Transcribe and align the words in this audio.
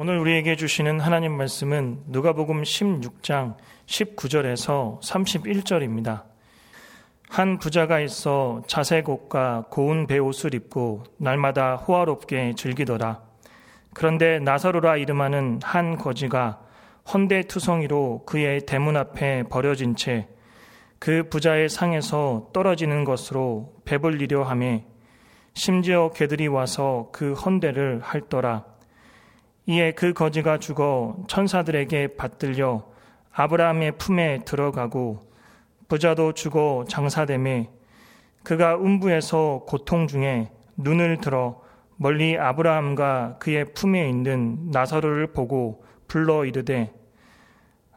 오늘 0.00 0.16
우리에게 0.20 0.54
주시는 0.54 1.00
하나님 1.00 1.36
말씀은 1.36 2.04
누가복음 2.06 2.62
16장 2.62 3.56
19절에서 3.86 5.00
31절입니다. 5.02 6.22
한 7.28 7.58
부자가 7.58 7.98
있어 7.98 8.62
자색 8.68 9.08
옷과 9.08 9.64
고운 9.70 10.06
배옷을 10.06 10.54
입고 10.54 11.02
날마다 11.16 11.74
호화롭게 11.74 12.54
즐기더라. 12.54 13.22
그런데 13.92 14.38
나사로라 14.38 14.98
이름하는 14.98 15.58
한 15.64 15.96
거지가 15.96 16.60
헌대투성이로 17.12 18.22
그의 18.24 18.66
대문 18.66 18.96
앞에 18.96 19.42
버려진 19.50 19.96
채 19.96 20.28
그 21.00 21.28
부자의 21.28 21.68
상에서 21.68 22.50
떨어지는 22.52 23.02
것으로 23.02 23.74
배불리려 23.84 24.42
하매 24.44 24.84
심지어 25.54 26.10
개들이 26.10 26.46
와서 26.46 27.08
그 27.12 27.32
헌대를 27.32 28.00
핥더라. 28.00 28.77
이에 29.68 29.92
그 29.92 30.14
거지가 30.14 30.58
죽어 30.60 31.14
천사들에게 31.28 32.16
받들려 32.16 32.88
아브라함의 33.32 33.98
품에 33.98 34.38
들어가고 34.46 35.30
부자도 35.88 36.32
죽어 36.32 36.86
장사됨에 36.88 37.68
그가 38.44 38.76
음부에서 38.76 39.64
고통 39.66 40.06
중에 40.06 40.50
눈을 40.78 41.18
들어 41.18 41.60
멀리 41.96 42.38
아브라함과 42.38 43.36
그의 43.40 43.74
품에 43.74 44.08
있는 44.08 44.70
나사로를 44.70 45.32
보고 45.32 45.84
불러 46.06 46.46
이르되 46.46 46.90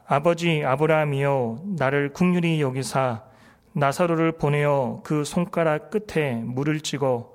아버지 0.06 0.62
아브라함이여 0.62 1.62
나를 1.78 2.12
국률이 2.12 2.60
여기사 2.60 3.24
나사로를 3.72 4.32
보내어 4.32 5.00
그 5.04 5.24
손가락 5.24 5.88
끝에 5.88 6.34
물을 6.34 6.80
찍어 6.80 7.32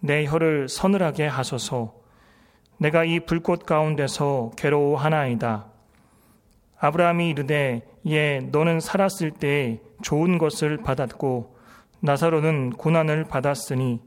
내 0.00 0.26
혀를 0.26 0.68
서늘하게 0.68 1.28
하소서 1.28 2.05
내가 2.78 3.04
이 3.04 3.20
불꽃 3.20 3.64
가운데서 3.64 4.52
괴로워하나이다. 4.56 5.66
아브라함이 6.78 7.30
이르되 7.30 7.82
예 8.06 8.40
너는 8.52 8.80
살았을 8.80 9.30
때 9.30 9.80
좋은 10.02 10.36
것을 10.38 10.76
받았고 10.78 11.56
나사로는 12.00 12.70
고난을 12.70 13.24
받았으니 13.24 14.00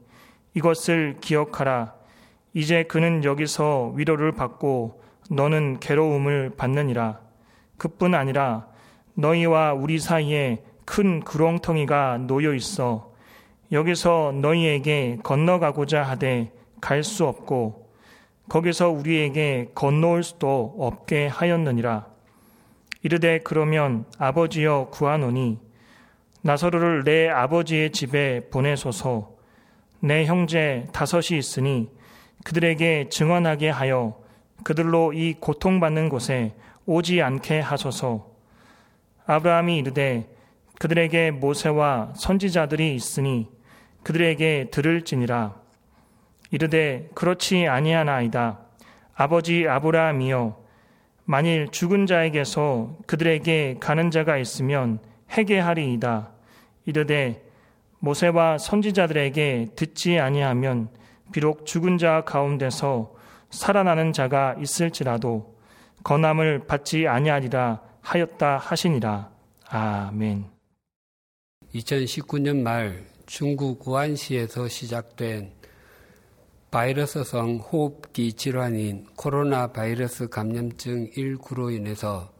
이것을 0.54 1.16
기억하라. 1.20 1.94
이제 2.54 2.84
그는 2.84 3.24
여기서 3.24 3.92
위로를 3.96 4.32
받고 4.32 5.02
너는 5.30 5.80
괴로움을 5.80 6.52
받느니라. 6.56 7.20
그뿐 7.76 8.14
아니라 8.14 8.68
너희와 9.14 9.74
우리 9.74 9.98
사이에 9.98 10.62
큰 10.84 11.20
구렁텅이가 11.20 12.18
놓여 12.26 12.54
있어 12.54 13.12
여기서 13.72 14.32
너희에게 14.40 15.18
건너가고자 15.22 16.02
하되 16.02 16.52
갈 16.80 17.02
수 17.04 17.26
없고 17.26 17.79
거기서 18.50 18.90
우리에게 18.90 19.70
건너올 19.76 20.24
수도 20.24 20.74
없게 20.76 21.28
하였느니라. 21.28 22.06
이르되 23.02 23.38
그러면 23.44 24.04
아버지여 24.18 24.88
구하노니 24.90 25.58
나사로를 26.42 27.04
내 27.04 27.28
아버지의 27.28 27.92
집에 27.92 28.48
보내소서 28.50 29.30
내 30.00 30.24
형제 30.26 30.88
다섯이 30.92 31.38
있으니 31.38 31.90
그들에게 32.44 33.08
증언하게 33.08 33.70
하여 33.70 34.20
그들로 34.64 35.12
이 35.12 35.34
고통받는 35.34 36.08
곳에 36.08 36.52
오지 36.86 37.22
않게 37.22 37.60
하소서. 37.60 38.30
아브라함이 39.26 39.78
이르되 39.78 40.28
그들에게 40.80 41.30
모세와 41.30 42.14
선지자들이 42.16 42.96
있으니 42.96 43.48
그들에게 44.02 44.70
들을지니라. 44.72 45.59
이르되 46.50 47.08
그렇지 47.14 47.66
아니하나이다. 47.66 48.58
아버지 49.14 49.66
아브라함이여 49.68 50.60
만일 51.24 51.68
죽은 51.70 52.06
자에게서 52.06 52.96
그들에게 53.06 53.76
가는 53.78 54.10
자가 54.10 54.36
있으면 54.38 54.98
해계하리이다. 55.30 56.32
이르되 56.86 57.44
모세와 58.00 58.58
선지자들에게 58.58 59.68
듣지 59.76 60.18
아니하면 60.18 60.88
비록 61.32 61.66
죽은 61.66 61.98
자 61.98 62.22
가운데서 62.22 63.14
살아나는 63.50 64.12
자가 64.12 64.56
있을지라도 64.58 65.56
건함을 66.02 66.66
받지 66.66 67.06
아니하리라 67.06 67.80
하였다 68.00 68.58
하시니라. 68.58 69.30
아멘. 69.68 70.46
2019년 71.74 72.62
말 72.62 73.04
중국 73.26 73.86
우한시에서 73.86 74.66
시작된 74.66 75.59
바이러스성 76.70 77.56
호흡기 77.56 78.32
질환인 78.32 79.04
코로나 79.16 79.66
바이러스 79.72 80.28
감염증 80.28 81.10
19로 81.10 81.74
인해서 81.74 82.32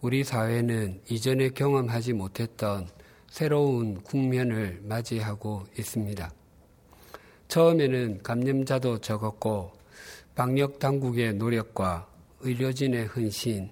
우리 0.00 0.22
사회는 0.22 1.00
이전에 1.10 1.48
경험하지 1.48 2.12
못했던 2.12 2.86
새로운 3.28 4.00
국면을 4.04 4.80
맞이하고 4.84 5.64
있습니다. 5.76 6.30
처음에는 7.48 8.22
감염자도 8.22 8.98
적었고 8.98 9.72
방역 10.36 10.78
당국의 10.78 11.34
노력과 11.34 12.06
의료진의 12.38 13.06
헌신 13.06 13.68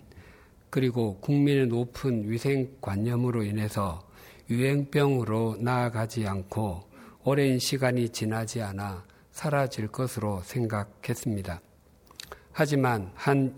그리고 0.71 1.19
국민의 1.21 1.69
높은 1.69 2.29
위생 2.29 2.69
관념으로 2.81 3.45
인해서 3.45 4.03
유행병으로 4.51 5.59
나아가지 5.61 6.27
않고 6.27 6.83
오랜 7.23 7.61
시간이 7.61 8.09
지나지 8.09 8.61
않아 8.61 9.09
사라질 9.33 9.89
것으로 9.89 10.43
생각했습니다. 10.43 11.61
하지만 12.53 13.11
한 13.15 13.57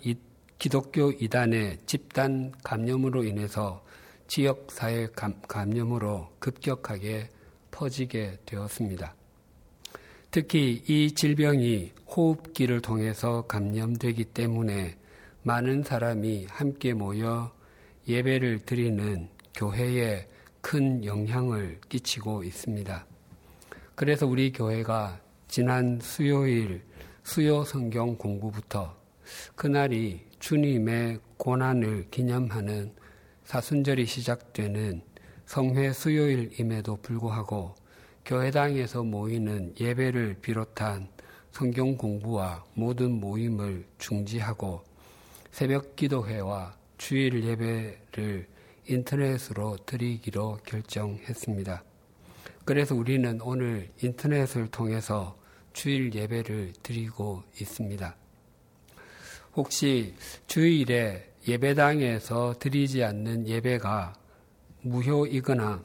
기독교 0.58 1.10
이단의 1.10 1.78
집단 1.86 2.52
감염으로 2.62 3.24
인해서 3.24 3.84
지역사회 4.28 5.08
감염으로 5.48 6.32
급격하게 6.38 7.28
퍼지게 7.70 8.38
되었습니다. 8.46 9.14
특히 10.30 10.82
이 10.86 11.12
질병이 11.12 11.92
호흡기를 12.06 12.80
통해서 12.80 13.42
감염되기 13.42 14.26
때문에 14.26 14.96
많은 15.42 15.82
사람이 15.82 16.46
함께 16.48 16.94
모여 16.94 17.52
예배를 18.06 18.60
드리는 18.60 19.28
교회에 19.54 20.28
큰 20.60 21.04
영향을 21.04 21.80
끼치고 21.88 22.44
있습니다. 22.44 23.04
그래서 23.94 24.26
우리 24.26 24.52
교회가 24.52 25.20
지난 25.52 25.98
수요일 26.00 26.80
수요 27.22 27.62
성경 27.62 28.16
공부부터 28.16 28.96
그날이 29.54 30.24
주님의 30.38 31.18
고난을 31.36 32.06
기념하는 32.10 32.94
사순절이 33.44 34.06
시작되는 34.06 35.02
성회 35.44 35.92
수요일임에도 35.92 36.96
불구하고 37.02 37.74
교회당에서 38.24 39.02
모이는 39.02 39.74
예배를 39.78 40.38
비롯한 40.40 41.08
성경 41.50 41.98
공부와 41.98 42.64
모든 42.72 43.20
모임을 43.20 43.84
중지하고 43.98 44.82
새벽 45.50 45.96
기도회와 45.96 46.74
주일 46.96 47.44
예배를 47.44 48.48
인터넷으로 48.88 49.76
드리기로 49.84 50.60
결정했습니다. 50.64 51.84
그래서 52.64 52.94
우리는 52.94 53.38
오늘 53.42 53.90
인터넷을 54.02 54.68
통해서 54.68 55.41
주일 55.72 56.14
예배를 56.14 56.72
드리고 56.82 57.42
있습니다. 57.60 58.16
혹시 59.54 60.14
주일에 60.46 61.30
예배당에서 61.46 62.54
드리지 62.58 63.04
않는 63.04 63.48
예배가 63.48 64.14
무효이거나 64.82 65.82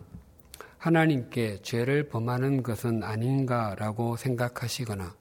하나님께 0.77 1.61
죄를 1.63 2.07
범하는 2.07 2.63
것은 2.63 3.03
아닌가라고 3.03 4.15
생각하시거나 4.15 5.15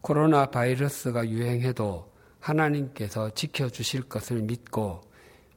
코로나 0.00 0.46
바이러스가 0.46 1.28
유행해도 1.28 2.10
하나님께서 2.40 3.30
지켜주실 3.30 4.02
것을 4.02 4.42
믿고 4.42 5.00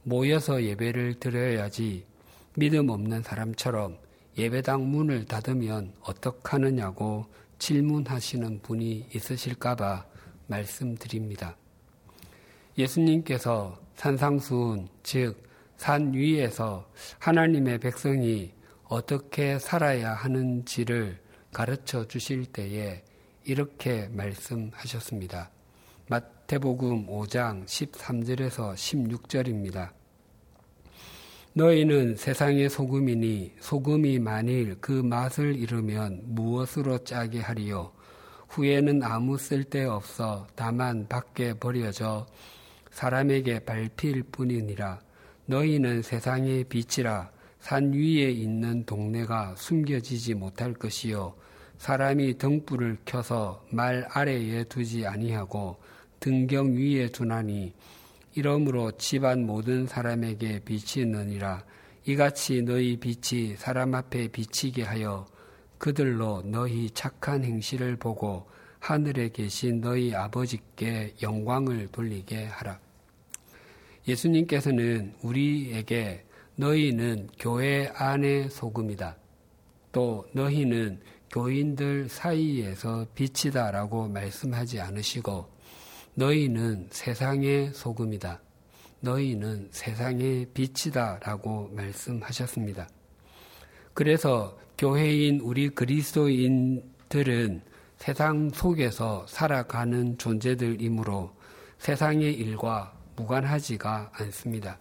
모여서 0.02 0.62
예배를 0.62 1.20
드려야지 1.20 2.04
믿음 2.56 2.88
없는 2.88 3.22
사람처럼 3.22 3.98
예배당 4.36 4.90
문을 4.90 5.26
닫으면 5.26 5.92
어떡하느냐고 6.02 7.26
질문하시는 7.60 8.62
분이 8.62 9.10
있으실까봐 9.14 10.04
말씀드립니다. 10.48 11.56
예수님께서 12.76 13.78
산상수훈, 13.94 14.88
즉, 15.04 15.36
산 15.76 16.12
위에서 16.12 16.90
하나님의 17.18 17.78
백성이 17.78 18.52
어떻게 18.84 19.58
살아야 19.58 20.14
하는지를 20.14 21.20
가르쳐 21.52 22.08
주실 22.08 22.46
때에 22.46 23.04
이렇게 23.44 24.08
말씀하셨습니다. 24.08 25.50
마태복음 26.08 27.06
5장 27.06 27.64
13절에서 27.66 28.74
16절입니다. 28.74 29.99
너희는 31.52 32.14
세상의 32.14 32.70
소금이니 32.70 33.54
소금이 33.58 34.20
만일 34.20 34.76
그 34.80 34.92
맛을 34.92 35.56
잃으면 35.56 36.20
무엇으로 36.26 36.98
짜게 36.98 37.40
하리요? 37.40 37.90
후에는 38.50 39.02
아무 39.02 39.36
쓸데 39.36 39.84
없어 39.84 40.46
다만 40.54 41.08
밖에 41.08 41.54
버려져 41.54 42.26
사람에게 42.92 43.60
밟힐 43.60 44.22
뿐이니라. 44.30 45.00
너희는 45.46 46.02
세상의 46.02 46.64
빛이라 46.64 47.30
산 47.58 47.92
위에 47.92 48.30
있는 48.30 48.84
동네가 48.86 49.56
숨겨지지 49.56 50.34
못할 50.34 50.72
것이요. 50.72 51.34
사람이 51.78 52.38
등불을 52.38 52.98
켜서 53.04 53.64
말 53.70 54.06
아래에 54.08 54.64
두지 54.64 55.04
아니하고 55.04 55.78
등경 56.20 56.76
위에 56.76 57.08
두나니 57.08 57.74
이러므로 58.34 58.92
집안 58.92 59.44
모든 59.44 59.86
사람에게 59.86 60.60
비치느니라. 60.60 61.64
이같이 62.06 62.62
너희 62.62 62.96
빛이 62.96 63.56
사람 63.56 63.94
앞에 63.94 64.28
비치게 64.28 64.82
하여 64.82 65.26
그들로 65.78 66.42
너희 66.44 66.90
착한 66.90 67.44
행실을 67.44 67.96
보고 67.96 68.48
하늘에 68.78 69.28
계신 69.28 69.80
너희 69.80 70.14
아버지께 70.14 71.14
영광을 71.22 71.88
돌리게 71.88 72.46
하라. 72.46 72.78
예수님께서는 74.08 75.14
우리에게 75.22 76.24
너희는 76.56 77.28
교회 77.38 77.90
안의 77.94 78.50
소금이다. 78.50 79.16
또 79.92 80.26
너희는 80.32 81.00
교인들 81.30 82.08
사이에서 82.08 83.06
빛이다라고 83.14 84.08
말씀하지 84.08 84.80
않으시고 84.80 85.48
너희는 86.14 86.88
세상의 86.90 87.72
소금이다. 87.72 88.40
너희는 89.00 89.68
세상의 89.70 90.46
빛이다 90.52 91.20
라고 91.22 91.68
말씀하셨습니다. 91.72 92.88
그래서 93.94 94.58
교회인 94.76 95.40
우리 95.40 95.68
그리스도인들은 95.70 97.62
세상 97.96 98.50
속에서 98.50 99.26
살아가는 99.26 100.16
존재들이므로 100.16 101.30
세상의 101.78 102.32
일과 102.34 102.92
무관하지가 103.16 104.10
않습니다. 104.14 104.78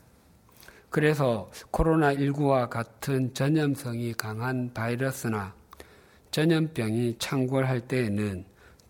그래서 0.89 1.51
코로나19와 1.71 2.69
같은 2.69 3.33
전염성이 3.33 4.13
강한 4.13 4.71
바이러스나 4.73 5.53
전염병이 6.31 7.17
창궐할 7.19 7.81
때에는 7.81 8.45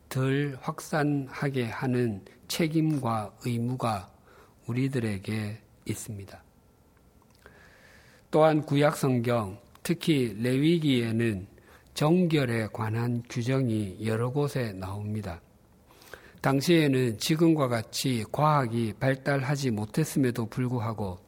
덜 0.10 0.58
확산하게 0.60 1.66
하는 1.66 2.26
책임과 2.48 3.34
의무가 3.46 4.12
우리들에게 4.68 5.58
있습니다. 5.86 6.44
또한 8.32 8.62
구약 8.64 8.98
성경, 8.98 9.60
특히 9.84 10.36
레위기에는 10.40 11.48
정결에 11.94 12.68
관한 12.74 13.24
규정이 13.30 14.06
여러 14.06 14.32
곳에 14.32 14.74
나옵니다. 14.74 15.42
당시에는 16.42 17.18
지금과 17.18 17.68
같이 17.68 18.24
과학이 18.32 18.94
발달하지 19.00 19.72
못했음에도 19.72 20.46
불구하고 20.46 21.20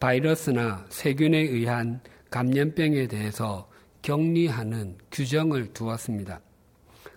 바이러스나 0.00 0.86
세균에 0.88 1.38
의한 1.38 2.00
감염병에 2.30 3.06
대해서 3.06 3.70
격리하는 4.02 4.98
규정을 5.12 5.72
두었습니다. 5.72 6.40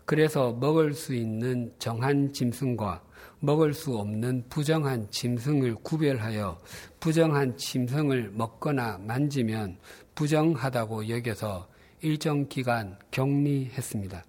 그래서 0.10 0.52
먹을 0.54 0.96
수 0.96 1.14
있는 1.14 1.72
정한 1.78 2.34
짐승과 2.34 3.04
먹을 3.42 3.76
수 3.76 3.96
없는 3.96 4.46
부정한 4.50 5.08
짐승을 5.12 5.76
구별하여 5.84 6.58
부정한 7.00 7.56
짐승을 7.56 8.32
먹거나 8.34 8.98
만지면 9.04 9.78
부정하다고 10.16 11.10
여겨서 11.10 11.70
일정 12.02 12.48
기간 12.50 12.98
격리했습니다. 13.12 14.26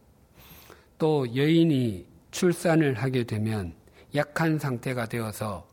또 0.99 1.35
여인이 1.35 2.06
출산을 2.31 2.93
하게 2.93 3.25
되면 3.25 3.73
약한 4.15 4.59
상태가 4.59 5.06
되어서 5.06 5.67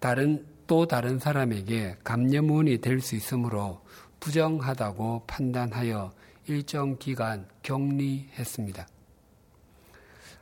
다른 0.00 0.44
또 0.66 0.84
다른 0.84 1.20
사람에게 1.20 1.98
감염원이 2.02 2.78
될 2.78 3.00
수 3.00 3.14
있으므로 3.14 3.82
부정하다고 4.18 5.26
판단하여 5.28 6.12
일정 6.48 6.98
기간 6.98 7.46
격리했습니다. 7.62 8.88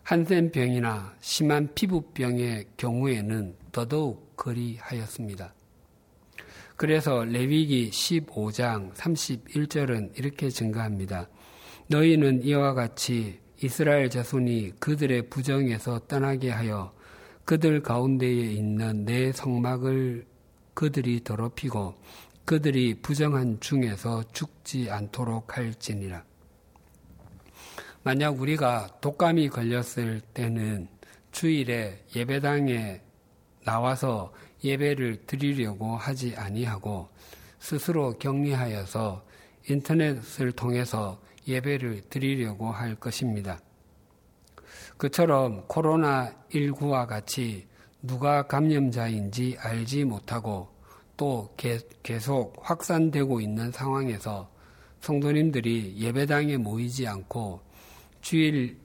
한센병이나 0.02 1.14
심한 1.20 1.72
피부병의 1.74 2.66
경우에는 2.76 3.54
더더욱 3.70 4.36
그리하였습니다. 4.36 5.54
그래서 6.76 7.24
레위기 7.24 7.90
15장 7.90 8.92
31절은 8.94 10.18
이렇게 10.18 10.50
증가합니다. 10.50 11.28
너희는 11.86 12.42
이와 12.42 12.74
같이 12.74 13.38
이스라엘 13.62 14.10
자손이 14.10 14.72
그들의 14.80 15.28
부정에서 15.28 16.00
떠나게 16.08 16.50
하여 16.50 16.92
그들 17.44 17.82
가운데에 17.82 18.52
있는 18.52 19.04
내 19.04 19.30
성막을 19.30 20.26
그들이 20.74 21.22
더럽히고 21.22 21.94
그들이 22.44 22.94
부정한 22.94 23.60
중에서 23.60 24.24
죽지 24.32 24.90
않도록 24.90 25.56
할지니라. 25.56 26.24
만약 28.04 28.40
우리가 28.40 28.88
독감이 29.00 29.48
걸렸을 29.48 30.20
때는 30.34 30.88
주일에 31.30 32.04
예배당에 32.16 33.00
나와서 33.64 34.32
예배를 34.64 35.26
드리려고 35.26 35.96
하지 35.96 36.34
아니하고 36.36 37.08
스스로 37.60 38.18
격리하여서 38.18 39.24
인터넷을 39.68 40.50
통해서 40.50 41.20
예배를 41.46 42.02
드리려고 42.10 42.70
할 42.70 42.96
것입니다. 42.96 43.60
그처럼 44.96 45.66
코로나19와 45.68 47.06
같이 47.06 47.68
누가 48.02 48.42
감염자인지 48.48 49.58
알지 49.60 50.04
못하고 50.04 50.68
또 51.16 51.54
계속 52.02 52.56
확산되고 52.60 53.40
있는 53.40 53.70
상황에서 53.70 54.50
성도님들이 55.00 55.94
예배당에 55.98 56.56
모이지 56.56 57.06
않고 57.06 57.60
주일, 58.22 58.78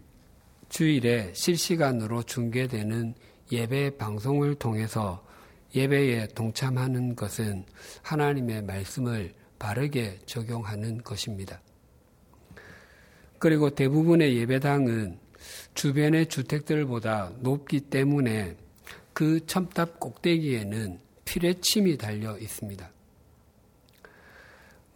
주일에 0.67 1.31
실시간으로 1.33 2.23
중계되는 2.23 3.13
예배 3.51 3.97
방송을 3.97 4.55
통해서 4.55 5.25
예배에 5.73 6.29
동참하는 6.29 7.15
것은 7.15 7.63
하나님의 8.01 8.63
말씀을 8.63 9.33
바르게 9.59 10.19
적용하는 10.25 11.03
것입니다. 11.03 11.61
그리고 13.39 13.69
대부분의 13.69 14.35
예배당은 14.37 15.19
주변의 15.75 16.27
주택들보다 16.27 17.31
높기 17.39 17.79
때문에 17.81 18.57
그 19.13 19.45
첨탑 19.45 19.99
꼭대기에는 19.99 20.99
피뢰침이 21.25 21.97
달려 21.97 22.37
있습니다. 22.37 22.89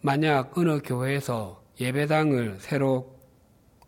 만약 0.00 0.58
어느 0.58 0.80
교회에서 0.80 1.62
예배당을 1.80 2.58
새로 2.60 3.11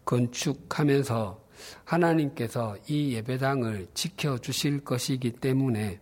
건축하면서 0.05 1.43
하나님께서 1.85 2.77
이 2.89 3.15
예배당을 3.15 3.89
지켜주실 3.95 4.85
것이기 4.85 5.33
때문에 5.33 6.01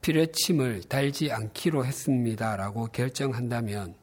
피뢰침을 0.00 0.82
달지 0.88 1.30
않기로 1.30 1.84
했습니다 1.84 2.56
라고 2.56 2.86
결정한다면 2.86 3.94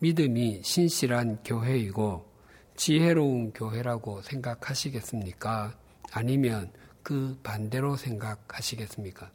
믿음이 0.00 0.62
신실한 0.62 1.38
교회이고 1.44 2.30
지혜로운 2.76 3.52
교회라고 3.52 4.22
생각하시겠습니까? 4.22 5.76
아니면 6.10 6.70
그 7.02 7.38
반대로 7.42 7.96
생각하시겠습니까? 7.96 9.30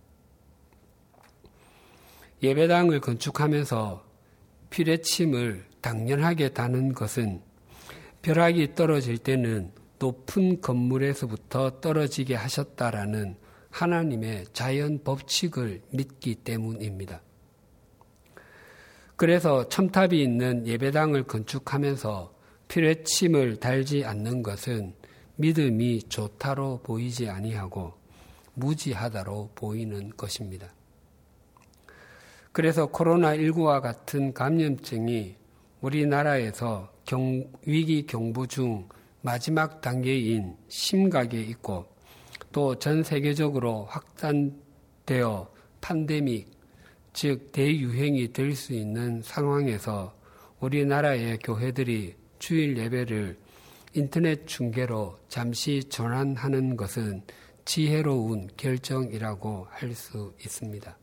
예배당을 2.44 3.00
건축하면서 3.00 4.06
피뢰침을 4.70 5.66
당연하게 5.82 6.50
다는 6.50 6.94
것은 6.94 7.42
벼락이 8.22 8.76
떨어질 8.76 9.18
때는 9.18 9.72
높은 10.00 10.62
건물에서부터 10.62 11.80
떨어지게 11.80 12.36
하셨다라는 12.36 13.38
하나님의 13.70 14.46
자연 14.54 15.04
법칙을 15.04 15.82
믿기 15.92 16.36
때문입니다. 16.36 17.22
그래서 19.16 19.68
첨탑이 19.68 20.22
있는 20.22 20.68
예배당을 20.68 21.24
건축하면서 21.24 22.34
피뢰침을 22.68 23.58
달지 23.58 24.06
않는 24.06 24.44
것은 24.44 24.94
믿음이 25.38 26.04
좋다로 26.04 26.82
보이지 26.84 27.30
아니하고 27.30 27.94
무지하다로 28.54 29.52
보이는 29.56 30.12
것입니다. 30.16 30.68
그래서 32.52 32.92
코로나19와 32.92 33.82
같은 33.82 34.34
감염증이 34.34 35.36
우리나라에서 35.82 36.92
경, 37.08 37.44
위기 37.66 38.06
경보 38.06 38.46
중 38.46 38.88
마지막 39.22 39.82
단계인 39.82 40.56
심각에 40.68 41.40
있고 41.42 41.88
또 42.52 42.76
전 42.76 43.02
세계적으로 43.04 43.86
확산되어 43.86 45.50
판데믹, 45.82 46.52
즉 47.14 47.52
대유행이 47.52 48.34
될 48.34 48.54
수 48.54 48.74
있는 48.74 49.22
상황에서 49.22 50.14
우리나라의 50.60 51.40
교회들이 51.40 52.16
주일 52.40 52.78
예배를 52.78 53.38
인터넷 53.94 54.46
중계로 54.46 55.18
잠시 55.30 55.82
전환하는 55.86 56.76
것은 56.76 57.22
지혜로운 57.66 58.50
결정이라고 58.58 59.68
할 59.70 59.94
수 59.94 60.34
있습니다. 60.44 60.98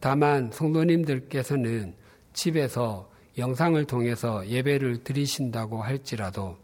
다만 0.00 0.50
성도님들께서는 0.52 1.94
집에서 2.32 3.10
영상을 3.38 3.82
통해서 3.84 4.46
예배를 4.46 5.04
드리신다고 5.04 5.80
할지라도 5.80 6.58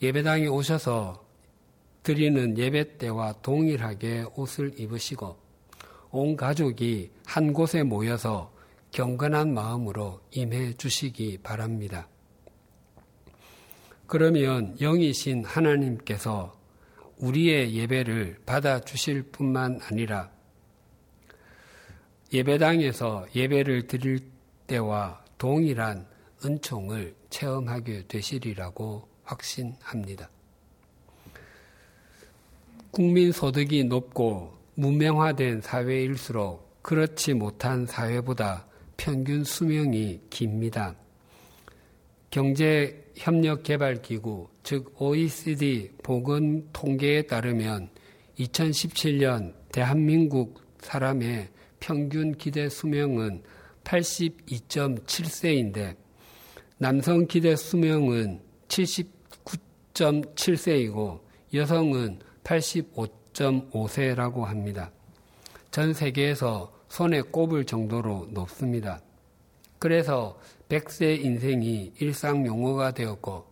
예배당에 0.00 0.46
오셔서 0.46 1.24
드리는 2.02 2.56
예배 2.56 2.96
때와 2.96 3.34
동일하게 3.42 4.26
옷을 4.34 4.80
입으시고 4.80 5.36
온 6.10 6.36
가족이 6.36 7.10
한 7.26 7.52
곳에 7.52 7.82
모여서 7.82 8.50
경건한 8.92 9.52
마음으로 9.52 10.20
임해 10.30 10.74
주시기 10.74 11.38
바랍니다. 11.42 12.08
그러면 14.06 14.76
영이신 14.80 15.44
하나님께서 15.44 16.56
우리의 17.18 17.74
예배를 17.74 18.38
받아 18.46 18.80
주실 18.80 19.22
뿐만 19.24 19.80
아니라 19.82 20.30
예배당에서 22.32 23.26
예배를 23.34 23.86
드릴 23.86 24.20
때와 24.66 25.25
동일한 25.38 26.06
은총을 26.44 27.14
체험하게 27.30 28.04
되시리라고 28.08 29.08
확신합니다. 29.24 30.28
국민 32.90 33.32
소득이 33.32 33.84
높고 33.84 34.54
문명화된 34.74 35.60
사회일수록 35.60 36.82
그렇지 36.82 37.34
못한 37.34 37.86
사회보다 37.86 38.66
평균 38.96 39.44
수명이 39.44 40.22
깁니다. 40.30 40.96
경제협력개발기구, 42.30 44.48
즉 44.62 44.94
OECD 45.00 45.90
보건 46.02 46.68
통계에 46.72 47.22
따르면 47.22 47.90
2017년 48.38 49.54
대한민국 49.72 50.60
사람의 50.80 51.48
평균 51.80 52.36
기대 52.36 52.68
수명은 52.68 53.42
82.7세인데 53.86 55.96
남성 56.78 57.26
기대 57.26 57.56
수명은 57.56 58.42
79.7세이고 58.68 61.20
여성은 61.54 62.18
85.5세라고 62.44 64.42
합니다. 64.42 64.92
전 65.70 65.94
세계에서 65.94 66.70
손에 66.88 67.22
꼽을 67.22 67.64
정도로 67.64 68.28
높습니다. 68.30 69.00
그래서 69.78 70.38
100세 70.68 71.24
인생이 71.24 71.94
일상 72.00 72.44
용어가 72.46 72.92
되었고 72.92 73.46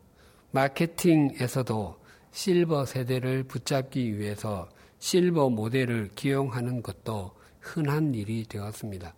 마케팅에서도 0.50 2.02
실버 2.32 2.84
세대를 2.86 3.44
붙잡기 3.44 4.18
위해서 4.18 4.68
실버 4.98 5.50
모델을 5.50 6.10
기용하는 6.14 6.82
것도 6.82 7.30
흔한 7.60 8.12
일이 8.14 8.44
되었습니다. 8.44 9.14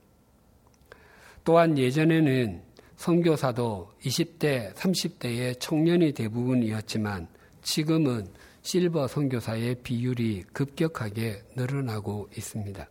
또한 1.47 1.79
예전에는 1.79 2.61
선교사도 2.97 3.93
20대, 4.03 4.75
30대의 4.75 5.61
청년이 5.61 6.11
대부분이었지만 6.11 7.29
지금은 7.63 8.27
실버 8.63 9.07
선교사의 9.07 9.77
비율이 9.85 10.43
급격하게 10.53 11.45
늘어나고 11.55 12.29
있습니다. 12.37 12.89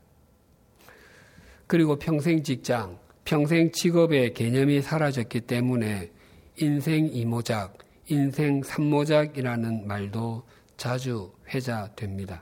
그리고 1.68 2.00
평생 2.00 2.44
직장, 2.44 2.98
평생 3.26 3.74
직업의 3.74 4.34
개념이 4.34 4.82
사라졌기 4.82 5.42
때문에 5.42 6.10
인생 6.56 7.10
이모작, 7.12 7.78
인생 8.08 8.64
삼모작이라는 8.64 9.86
말도 9.86 10.48
자주 10.78 11.34
회자됩니다. 11.50 12.42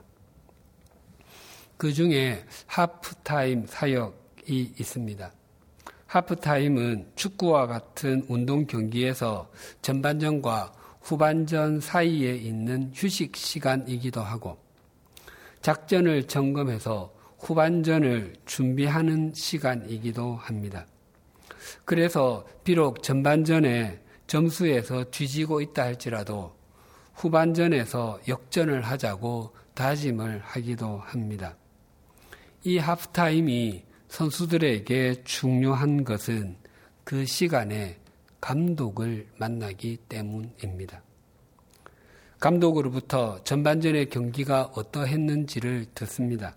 그 1.76 1.92
중에 1.92 2.44
하프타임 2.68 3.66
사역이 3.66 4.74
있습니다. 4.78 5.32
하프타임은 6.14 7.10
축구와 7.16 7.66
같은 7.66 8.24
운동 8.28 8.66
경기에서 8.66 9.50
전반전과 9.82 10.72
후반전 11.02 11.80
사이에 11.80 12.36
있는 12.36 12.92
휴식 12.94 13.34
시간이기도 13.34 14.20
하고 14.20 14.56
작전을 15.60 16.28
점검해서 16.28 17.12
후반전을 17.40 18.34
준비하는 18.46 19.32
시간이기도 19.34 20.36
합니다. 20.36 20.86
그래서 21.84 22.46
비록 22.62 23.02
전반전에 23.02 24.00
점수에서 24.28 25.06
뒤지고 25.10 25.60
있다 25.62 25.82
할지라도 25.82 26.54
후반전에서 27.14 28.20
역전을 28.28 28.82
하자고 28.82 29.52
다짐을 29.74 30.42
하기도 30.44 30.98
합니다. 30.98 31.56
이 32.62 32.78
하프타임이 32.78 33.93
선수들에게 34.14 35.24
중요한 35.24 36.04
것은 36.04 36.56
그 37.02 37.26
시간에 37.26 37.98
감독을 38.40 39.26
만나기 39.38 39.96
때문입니다. 40.08 41.02
감독으로부터 42.38 43.42
전반전의 43.42 44.10
경기가 44.10 44.70
어떠했는지를 44.76 45.86
듣습니다. 45.94 46.54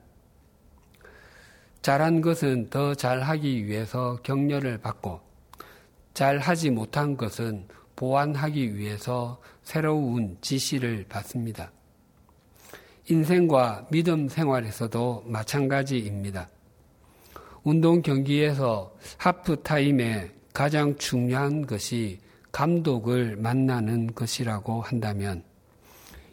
잘한 1.81 2.21
것은 2.21 2.69
더 2.69 2.93
잘하기 2.93 3.65
위해서 3.65 4.19
격려를 4.21 4.77
받고 4.77 5.19
잘하지 6.13 6.69
못한 6.69 7.17
것은 7.17 7.67
보완하기 7.95 8.77
위해서 8.77 9.41
새로운 9.63 10.37
지시를 10.41 11.07
받습니다. 11.09 11.71
인생과 13.09 13.87
믿음 13.89 14.27
생활에서도 14.27 15.23
마찬가지입니다. 15.25 16.51
운동 17.67 18.01
경기에서 18.01 18.95
하프타임에 19.17 20.31
가장 20.53 20.95
중요한 20.95 21.65
것이 21.65 22.17
감독을 22.53 23.35
만나는 23.35 24.15
것이라고 24.15 24.79
한다면 24.79 25.43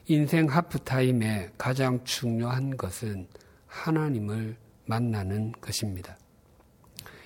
인생 0.07 0.47
하프타임에 0.47 1.50
가장 1.59 2.05
중요한 2.05 2.76
것은 2.76 3.26
하나님을 3.67 4.57
만나는 4.87 5.50
것입니다. 5.61 6.17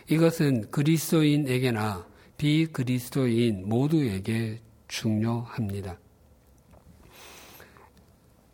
이것은 0.08 0.70
그리스도인에게나 0.70 2.06
비그리스도인 2.38 3.68
모두에게 3.68 4.62
중요합니다. 4.88 5.98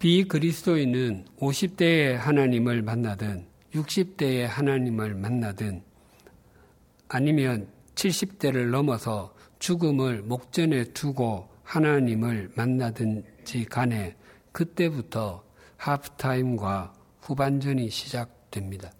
비그리스도인은 0.00 1.26
50대에 1.38 2.14
하나님을 2.14 2.82
만나든 2.82 3.53
60대에 3.74 4.42
하나님을 4.46 5.14
만나든 5.14 5.82
아니면 7.08 7.68
70대를 7.94 8.70
넘어서 8.70 9.34
죽음을 9.58 10.22
목전에 10.22 10.84
두고 10.92 11.48
하나님을 11.62 12.52
만나든지 12.54 13.64
간에 13.66 14.16
그때부터 14.52 15.44
하프타임과 15.76 16.94
후반전이 17.20 17.90
시작됩니다. 17.90 18.92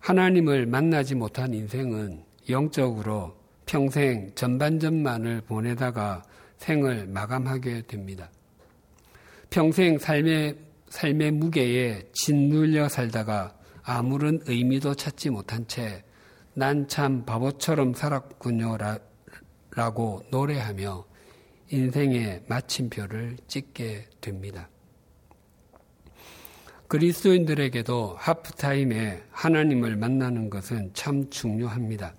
하나님을 0.00 0.66
만나지 0.66 1.14
못한 1.14 1.54
인생은 1.54 2.24
영적으로 2.48 3.36
평생 3.66 4.34
전반전만을 4.34 5.42
보내다가 5.42 6.22
생을 6.56 7.06
마감하게 7.06 7.82
됩니다. 7.86 8.30
평생 9.50 9.98
삶의, 9.98 10.56
삶의 10.92 11.32
무게에 11.32 12.04
짓눌려 12.12 12.88
살다가 12.88 13.56
아무런 13.82 14.40
의미도 14.46 14.94
찾지 14.94 15.30
못한 15.30 15.66
채 15.66 16.04
난 16.54 16.86
참 16.86 17.24
바보처럼 17.24 17.94
살았군요 17.94 18.76
라고 19.70 20.22
노래하며 20.30 21.06
인생의 21.70 22.42
마침표를 22.46 23.38
찍게 23.46 24.10
됩니다. 24.20 24.68
그리스도인들에게도 26.88 28.16
하프타임에 28.18 29.22
하나님을 29.30 29.96
만나는 29.96 30.50
것은 30.50 30.90
참 30.92 31.30
중요합니다. 31.30 32.14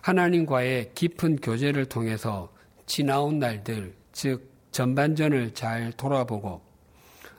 하나님과의 0.00 0.92
깊은 0.94 1.36
교제를 1.36 1.84
통해서 1.84 2.50
지나온 2.86 3.38
날들, 3.38 3.94
즉, 4.12 4.50
전반전을 4.72 5.52
잘 5.52 5.92
돌아보고 5.92 6.62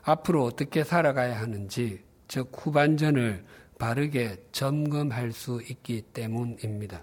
앞으로 0.06 0.44
어떻게 0.44 0.84
살아가야 0.84 1.40
하는지, 1.40 2.00
즉, 2.28 2.52
후반전을 2.54 3.44
바르게 3.76 4.36
점검할 4.52 5.32
수 5.32 5.60
있기 5.68 6.02
때문입니다. 6.12 7.02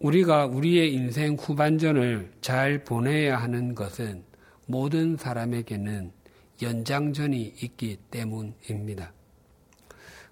우리가 0.00 0.44
우리의 0.46 0.92
인생 0.92 1.34
후반전을 1.34 2.30
잘 2.42 2.84
보내야 2.84 3.38
하는 3.38 3.74
것은 3.74 4.22
모든 4.66 5.16
사람에게는 5.16 6.12
연장전이 6.60 7.54
있기 7.62 7.96
때문입니다. 8.10 9.12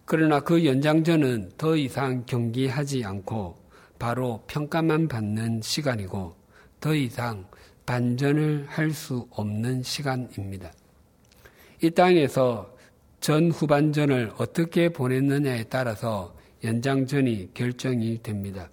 그러나 0.05 0.41
그 0.41 0.67
연장전은 0.67 1.53
더 1.57 1.75
이상 1.75 2.27
경기하지 2.27 3.03
않고 3.03 3.57
바로 3.99 4.45
평가만 4.47 5.09
받는 5.09 5.63
시간이고 5.63 6.37
더 6.81 6.95
이상 6.95 7.47
반전을 7.87 8.67
할 8.69 8.91
수 8.93 9.27
없는 9.31 9.83
시간입니다. 9.83 10.73
이 11.83 11.91
땅에서 11.91 12.75
전 13.21 13.51
후반전을 13.51 14.33
어떻게 14.39 14.89
보냈느냐에 14.89 15.65
따라서 15.65 16.35
연장전이 16.65 17.55
결정이 17.55 18.23
됩니다. 18.23 18.69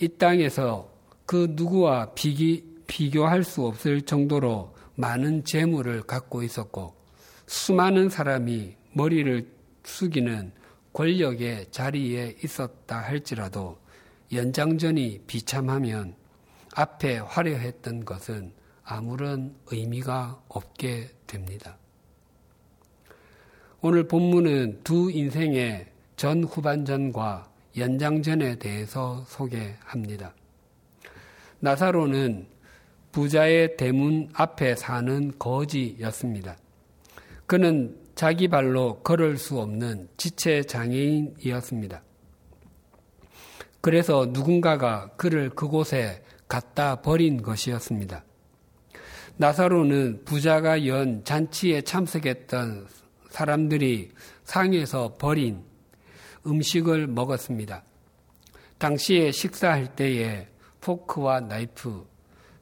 이 0.00 0.08
땅에서 0.08 0.90
그 1.26 1.48
누구와 1.50 2.12
비기, 2.14 2.64
비교할 2.86 3.44
수 3.44 3.66
없을 3.66 4.02
정도로 4.02 4.74
많은 4.96 5.44
재물을 5.44 6.02
갖고 6.02 6.42
있었고 6.42 6.94
수많은 7.46 8.08
사람이 8.08 8.74
머리를 8.92 9.46
숙이는 9.84 10.52
권력의 10.92 11.66
자리에 11.70 12.36
있었다 12.42 13.00
할지라도 13.00 13.78
연장전이 14.32 15.22
비참하면 15.26 16.14
앞에 16.80 17.18
화려했던 17.18 18.06
것은 18.06 18.52
아무런 18.82 19.54
의미가 19.66 20.42
없게 20.48 21.10
됩니다. 21.26 21.76
오늘 23.82 24.08
본문은 24.08 24.80
두 24.82 25.10
인생의 25.10 25.88
전 26.16 26.42
후반전과 26.44 27.50
연장전에 27.76 28.56
대해서 28.56 29.24
소개합니다. 29.26 30.34
나사로는 31.60 32.48
부자의 33.12 33.76
대문 33.76 34.30
앞에 34.32 34.74
사는 34.74 35.32
거지였습니다. 35.38 36.56
그는 37.46 37.98
자기 38.14 38.48
발로 38.48 39.00
걸을 39.02 39.36
수 39.36 39.60
없는 39.60 40.08
지체 40.16 40.62
장애인이었습니다. 40.62 42.02
그래서 43.80 44.26
누군가가 44.26 45.10
그를 45.16 45.50
그곳에 45.50 46.22
갖다 46.50 47.00
버린 47.00 47.40
것이었습니다. 47.40 48.24
나사로는 49.36 50.24
부자가 50.24 50.84
연 50.86 51.24
잔치에 51.24 51.82
참석했던 51.82 52.88
사람들이 53.30 54.10
상에서 54.42 55.14
버린 55.16 55.62
음식을 56.44 57.06
먹었습니다. 57.06 57.84
당시에 58.78 59.30
식사할 59.30 59.94
때에 59.94 60.48
포크와 60.80 61.38
나이프, 61.40 62.04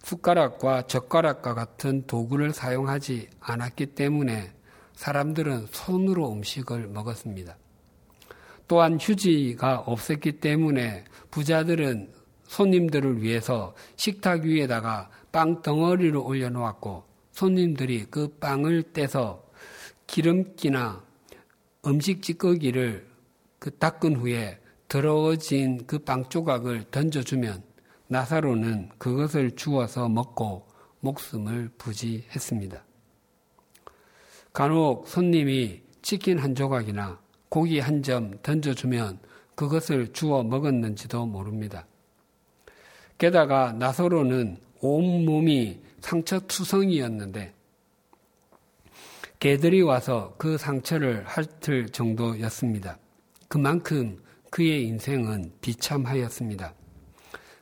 숟가락과 0.02 0.82
젓가락과 0.82 1.54
같은 1.54 2.06
도구를 2.06 2.52
사용하지 2.52 3.30
않았기 3.40 3.86
때문에 3.94 4.52
사람들은 4.92 5.66
손으로 5.70 6.30
음식을 6.32 6.88
먹었습니다. 6.88 7.56
또한 8.66 8.98
휴지가 9.00 9.78
없었기 9.78 10.40
때문에 10.40 11.04
부자들은 11.30 12.17
손님들을 12.48 13.22
위해서 13.22 13.74
식탁 13.96 14.42
위에다가 14.42 15.10
빵 15.30 15.62
덩어리를 15.62 16.16
올려놓았고 16.16 17.04
손님들이 17.32 18.06
그 18.10 18.28
빵을 18.40 18.92
떼서 18.92 19.44
기름기나 20.06 21.04
음식 21.86 22.22
찌꺼기를 22.22 23.06
그 23.58 23.70
닦은 23.76 24.16
후에 24.16 24.58
더러워진 24.88 25.86
그 25.86 25.98
빵 25.98 26.28
조각을 26.28 26.84
던져주면 26.90 27.62
나사로는 28.08 28.88
그것을 28.98 29.52
주워서 29.54 30.08
먹고 30.08 30.66
목숨을 31.00 31.70
부지했습니다. 31.76 32.82
간혹 34.52 35.06
손님이 35.06 35.82
치킨 36.02 36.38
한 36.38 36.54
조각이나 36.54 37.20
고기 37.50 37.78
한 37.80 38.02
점 38.02 38.38
던져주면 38.42 39.20
그것을 39.54 40.12
주워 40.12 40.42
먹었는지도 40.42 41.26
모릅니다. 41.26 41.86
게다가 43.18 43.72
나사로는 43.72 44.58
온몸이 44.80 45.80
상처투성이었는데 46.00 47.52
개들이 49.40 49.82
와서 49.82 50.34
그 50.38 50.56
상처를 50.56 51.24
핥을 51.24 51.88
정도였습니다. 51.90 52.98
그만큼 53.48 54.22
그의 54.50 54.84
인생은 54.86 55.52
비참하였습니다. 55.60 56.74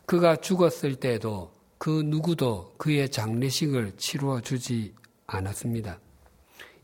그가 0.06 0.36
죽었을 0.36 0.96
때도 0.96 1.52
그 1.78 2.02
누구도 2.04 2.74
그의 2.78 3.10
장례식을 3.10 3.92
치루어 3.96 4.40
주지 4.40 4.94
않았습니다. 5.26 6.00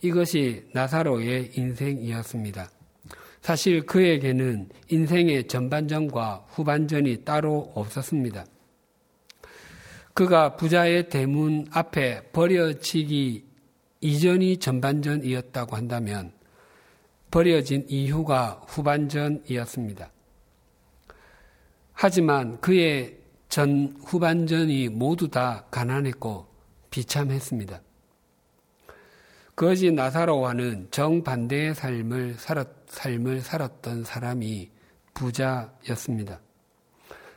이것이 0.02 0.68
나사로의 0.72 1.52
인생이었습니다. 1.54 2.70
사실 3.40 3.86
그에게는 3.86 4.68
인생의 4.88 5.48
전반전과 5.48 6.46
후반전이 6.48 7.24
따로 7.24 7.72
없었습니다. 7.74 8.44
그가 10.14 10.56
부자의 10.56 11.08
대문 11.08 11.66
앞에 11.70 12.30
버려지기 12.32 13.44
이전이 14.00 14.58
전반전이었다고 14.58 15.76
한다면 15.76 16.32
버려진 17.30 17.86
이후가 17.88 18.62
후반전이었습니다. 18.66 20.10
하지만 21.94 22.60
그의 22.60 23.18
전 23.48 23.96
후반전이 24.04 24.88
모두 24.88 25.28
다 25.28 25.64
가난했고 25.70 26.46
비참했습니다. 26.90 27.80
거지 29.54 29.92
나사로와는 29.92 30.88
정반대의 30.90 31.74
삶을 31.74 32.34
살았, 32.34 32.66
삶을 32.86 33.40
살았던 33.40 34.04
사람이 34.04 34.70
부자였습니다. 35.14 36.40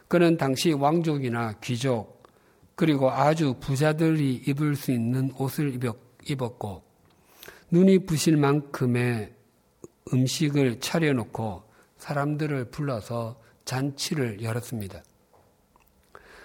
그는 0.07 0.38
당시 0.38 0.71
왕족이나 0.71 1.53
귀족, 1.61 2.14
그리고 2.75 3.09
아주 3.09 3.55
부자들이 3.59 4.43
입을 4.47 4.75
수 4.75 4.91
있는 4.91 5.31
옷을 5.38 5.79
입었고, 6.27 6.83
눈이 7.71 8.05
부실 8.05 8.38
만큼의 8.38 9.33
음식을 10.13 10.79
차려놓고 10.79 11.63
사람들을 11.97 12.65
불러서 12.65 13.41
잔치를 13.65 14.43
열었습니다. 14.43 15.03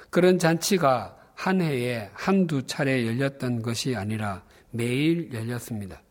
그런 0.09 0.39
잔치가 0.39 1.17
한 1.35 1.61
해에 1.61 2.11
한두 2.13 2.67
차례 2.67 3.07
열렸던 3.07 3.63
것이 3.63 3.95
아니라 3.97 4.45
매일 4.71 5.33
열렸습니다. 5.33 6.03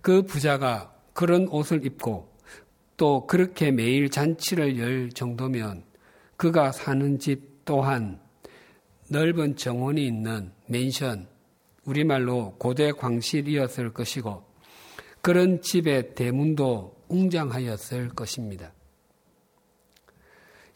그 0.00 0.22
부자가 0.22 0.94
그런 1.12 1.48
옷을 1.48 1.84
입고 1.84 2.30
또 2.96 3.26
그렇게 3.26 3.70
매일 3.70 4.10
잔치를 4.10 4.78
열 4.78 5.10
정도면 5.10 5.84
그가 6.36 6.72
사는 6.72 7.18
집 7.18 7.49
또한 7.64 8.20
넓은 9.08 9.56
정원이 9.56 10.06
있는 10.06 10.52
맨션, 10.66 11.26
우리말로 11.84 12.54
고대 12.58 12.92
광실이었을 12.92 13.92
것이고 13.92 14.44
그런 15.20 15.60
집의 15.60 16.14
대문도 16.14 16.96
웅장하였을 17.08 18.10
것입니다. 18.10 18.72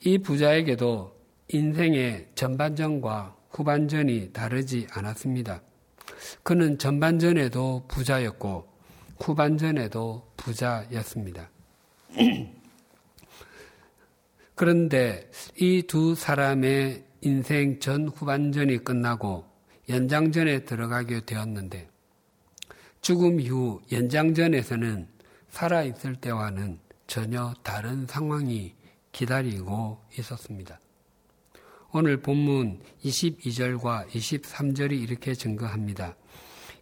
이 0.05 0.19
부자에게도 0.19 1.15
인생의 1.49 2.29
전반전과 2.35 3.37
후반전이 3.51 4.33
다르지 4.33 4.87
않았습니다. 4.91 5.63
그는 6.43 6.79
전반전에도 6.79 7.85
부자였고 7.89 8.67
후반전에도 9.21 10.33
부자였습니다. 10.37 11.51
그런데 14.55 15.29
이 15.57 15.83
두 15.87 16.15
사람의 16.15 17.05
인생 17.23 17.81
전 17.81 18.09
후반전이 18.09 18.85
끝나고 18.85 19.45
연장전에 19.89 20.65
들어가게 20.65 21.25
되었는데 21.25 21.89
죽음 23.01 23.41
이후 23.41 23.81
연장전에서는 23.91 25.09
살아있을 25.51 26.17
때와는 26.17 26.79
전혀 27.07 27.53
다른 27.63 28.07
상황이 28.07 28.75
기다리고 29.13 30.01
있었습니다. 30.19 30.81
오늘 31.93 32.21
본문 32.21 32.81
22절과 33.05 34.09
23절이 34.09 35.01
이렇게 35.01 35.35
증거합니다. 35.35 36.17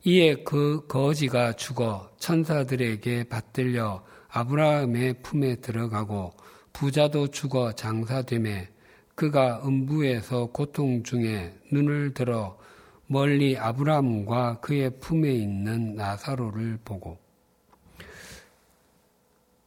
이에 0.05 0.37
그 0.43 0.87
거지가 0.89 1.55
죽어 1.55 2.11
천사들에게 2.19 3.25
받들려 3.25 4.05
아브라함의 4.29 5.23
품에 5.23 5.57
들어가고 5.57 6.33
부자도 6.73 7.29
죽어 7.29 7.73
장사됨에 7.73 8.69
그가 9.15 9.63
음부에서 9.65 10.47
고통 10.47 11.03
중에 11.03 11.55
눈을 11.71 12.15
들어 12.15 12.59
멀리 13.07 13.59
아브라함과 13.59 14.61
그의 14.61 14.99
품에 14.99 15.31
있는 15.33 15.95
나사로를 15.95 16.79
보고 16.85 17.19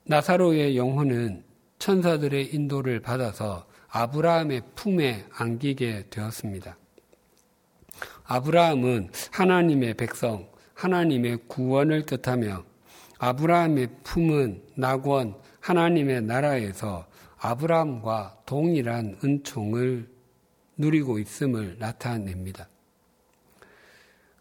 나사로의 0.06 0.78
영혼은 0.78 1.44
천사들의 1.80 2.54
인도를 2.54 3.00
받아서 3.02 3.68
아브라함의 3.90 4.62
품에 4.76 5.26
안기게 5.32 6.08
되었습니다. 6.10 6.78
아브라함은 8.26 9.12
하나님의 9.32 9.94
백성, 9.94 10.50
하나님의 10.74 11.40
구원을 11.48 12.06
뜻하며 12.06 12.64
아브라함의 13.20 13.90
품은 14.04 14.64
낙원, 14.76 15.36
하나님의 15.66 16.22
나라에서 16.22 17.08
아브라함과 17.40 18.44
동일한 18.46 19.18
은총을 19.24 20.08
누리고 20.78 21.18
있음을 21.18 21.78
나타냅니다. 21.80 22.70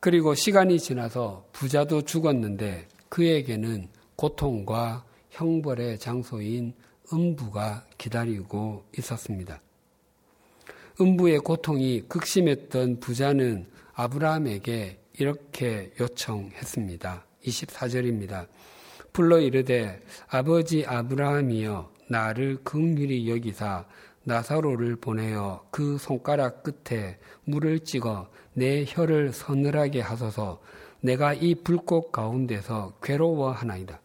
그리고 0.00 0.34
시간이 0.34 0.78
지나서 0.78 1.46
부자도 1.52 2.02
죽었는데 2.02 2.88
그에게는 3.08 3.88
고통과 4.16 5.06
형벌의 5.30 5.98
장소인 5.98 6.74
음부가 7.10 7.86
기다리고 7.96 8.84
있었습니다. 8.98 9.62
음부의 11.00 11.38
고통이 11.38 12.02
극심했던 12.06 13.00
부자는 13.00 13.66
아브라함에게 13.94 15.00
이렇게 15.18 15.90
요청했습니다. 15.98 17.24
24절입니다. 17.44 18.46
불러 19.14 19.38
이르되 19.38 20.00
아버지 20.28 20.84
아브라함이여 20.84 21.88
나를 22.08 22.58
긍휼히 22.64 23.30
여기사 23.30 23.86
나사로를 24.24 24.96
보내어 24.96 25.64
그 25.70 25.96
손가락 25.98 26.64
끝에 26.64 27.18
물을 27.44 27.78
찍어 27.78 28.28
내 28.54 28.84
혀를 28.84 29.32
서늘하게 29.32 30.00
하소서 30.00 30.60
내가 31.00 31.32
이 31.32 31.54
불꽃 31.54 32.10
가운데서 32.10 32.94
괴로워하나이다. 33.04 34.00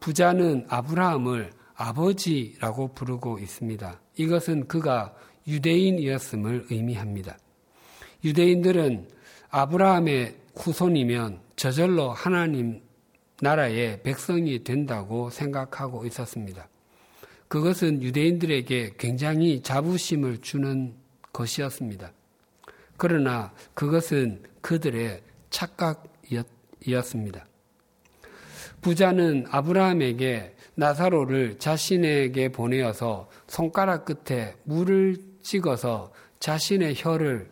부자는 0.00 0.66
아브라함을 0.68 1.50
아버지라고 1.76 2.88
부르고 2.88 3.38
있습니다. 3.38 4.00
이것은 4.16 4.68
그가 4.68 5.14
유대인이었음을 5.46 6.66
의미합니다. 6.70 7.38
유대인들은 8.22 9.08
아브라함의 9.48 10.36
후손이면 10.56 11.40
저절로 11.56 12.10
하나님 12.10 12.85
나라의 13.40 14.02
백성이 14.02 14.64
된다고 14.64 15.30
생각하고 15.30 16.06
있었습니다. 16.06 16.68
그것은 17.48 18.02
유대인들에게 18.02 18.94
굉장히 18.98 19.62
자부심을 19.62 20.38
주는 20.38 20.94
것이었습니다. 21.32 22.12
그러나 22.96 23.52
그것은 23.74 24.42
그들의 24.62 25.22
착각이었습니다. 25.50 27.46
부자는 28.80 29.46
아브라함에게 29.50 30.54
나사로를 30.74 31.58
자신에게 31.58 32.50
보내어서 32.50 33.28
손가락 33.46 34.04
끝에 34.04 34.54
물을 34.64 35.16
찍어서 35.42 36.12
자신의 36.40 36.94
혀를 36.96 37.50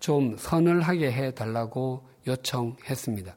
좀 0.00 0.36
서늘하게 0.36 1.10
해 1.10 1.30
달라고 1.32 2.06
요청했습니다. 2.26 3.36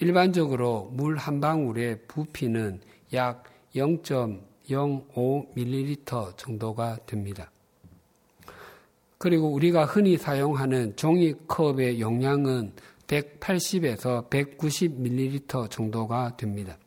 일반적으로 0.00 0.90
물 0.94 1.16
한 1.16 1.40
방울의 1.40 2.00
부피는 2.08 2.80
약 3.12 3.44
0.05ml 3.74 6.36
정도가 6.36 6.98
됩니다. 7.06 7.52
그리고 9.18 9.52
우리가 9.52 9.84
흔히 9.84 10.16
사용하는 10.16 10.96
종이컵의 10.96 12.00
용량은 12.00 12.72
180에서 13.06 14.28
190ml 14.30 15.70
정도가 15.70 16.38
됩니다. 16.38 16.78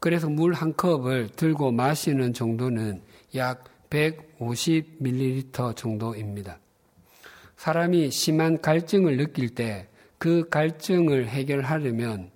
그래서 0.00 0.28
물 0.28 0.52
한 0.52 0.74
컵을 0.74 1.28
들고 1.36 1.70
마시는 1.70 2.32
정도는 2.32 3.02
약 3.36 3.62
150ml 3.90 5.76
정도입니다. 5.76 6.58
사람이 7.56 8.10
심한 8.10 8.60
갈증을 8.60 9.16
느낄 9.16 9.54
때 9.54 9.86
그 10.18 10.48
갈증을 10.48 11.28
해결하려면 11.28 12.30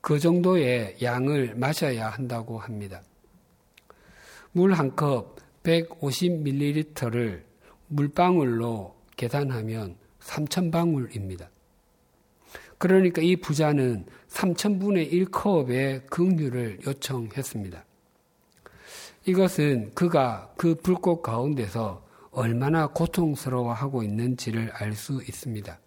그 0.00 0.18
정도의 0.18 0.96
양을 1.02 1.54
마셔야 1.56 2.08
한다고 2.10 2.58
합니다. 2.58 3.02
물 4.52 4.72
한 4.72 4.96
컵 4.96 5.36
150ml를 5.62 7.42
물방울로 7.88 8.96
계산하면 9.16 9.96
3,000방울입니다. 10.20 11.48
그러니까 12.78 13.20
이 13.20 13.36
부자는 13.36 14.06
3,000분의 14.28 15.12
1컵의 15.12 16.06
긍휼을 16.06 16.78
요청했습니다. 16.86 17.84
이것은 19.26 19.92
그가 19.94 20.50
그 20.56 20.74
불꽃 20.76 21.20
가운데서 21.22 22.02
얼마나 22.30 22.86
고통스러워하고 22.86 24.02
있는지를 24.02 24.70
알 24.72 24.94
수 24.94 25.22
있습니다. 25.22 25.78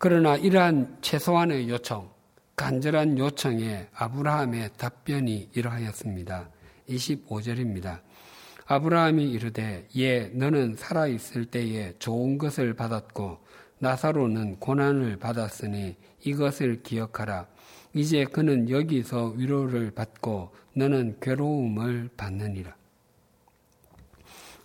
그러나 0.00 0.36
이러한 0.36 0.98
최소한의 1.00 1.68
요청, 1.68 2.08
간절한 2.54 3.18
요청에 3.18 3.88
아브라함의 3.92 4.70
답변이 4.76 5.48
이러하였습니다. 5.54 6.48
25절입니다. 6.88 8.00
아브라함이 8.66 9.28
이르되 9.28 9.88
예 9.96 10.30
너는 10.34 10.76
살아 10.76 11.08
있을 11.08 11.46
때에 11.46 11.94
좋은 11.98 12.38
것을 12.38 12.74
받았고 12.74 13.38
나사로는 13.80 14.60
고난을 14.60 15.18
받았으니 15.18 15.96
이것을 16.24 16.84
기억하라. 16.84 17.48
이제 17.92 18.24
그는 18.24 18.70
여기서 18.70 19.30
위로를 19.36 19.90
받고 19.90 20.54
너는 20.74 21.16
괴로움을 21.20 22.10
받느니라. 22.16 22.76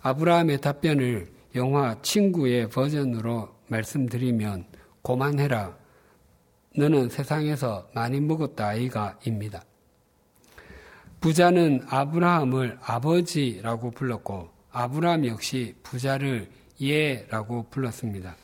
아브라함의 0.02 0.60
답변을 0.60 1.26
영화 1.56 2.00
친구의 2.02 2.68
버전으로 2.68 3.48
말씀드리면 3.66 4.66
고만해라. 5.04 5.76
너는 6.76 7.10
세상에서 7.10 7.90
많이 7.94 8.20
먹었다 8.20 8.68
아이가입니다. 8.68 9.62
부자는 11.20 11.82
아브라함을 11.88 12.78
아버지라고 12.80 13.90
불렀고 13.90 14.48
아브라함 14.72 15.26
역시 15.26 15.74
부자를 15.82 16.50
예라고 16.80 17.68
불렀습니다. 17.68 18.34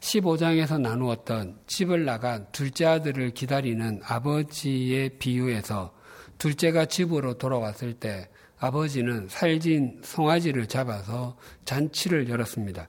15장에서 0.00 0.80
나누었던 0.80 1.60
집을 1.68 2.04
나간 2.04 2.46
둘째 2.50 2.84
아들을 2.84 3.30
기다리는 3.30 4.00
아버지의 4.02 5.18
비유에서 5.20 5.94
둘째가 6.38 6.86
집으로 6.86 7.38
돌아왔을 7.38 7.94
때 7.94 8.28
아버지는 8.58 9.28
살진 9.28 10.00
송아지를 10.02 10.66
잡아서 10.66 11.36
잔치를 11.64 12.28
열었습니다. 12.28 12.88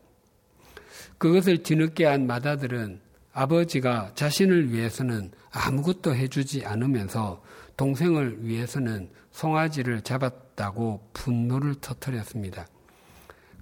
그것을 1.20 1.64
뒤늦게 1.64 2.06
한 2.06 2.26
마다들은 2.28 3.02
아버지가 3.34 4.14
자신을 4.16 4.74
위해서는 4.74 5.32
아무것도 5.52 6.16
해주지 6.16 6.66
않으면서 6.66 7.44
동생을 7.78 8.46
위해서는 8.46 9.10
송아지를 9.32 10.02
잡았다고 10.02 11.10
분노를 11.14 11.76
터뜨렸습니다. 11.76 12.68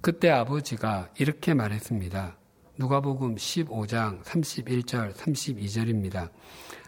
그때 0.00 0.30
아버지가 0.30 1.10
이렇게 1.18 1.52
말했습니다. 1.52 2.36
누가복음 2.78 3.34
15장 3.34 4.22
31절 4.22 5.12
32절입니다. 5.14 6.30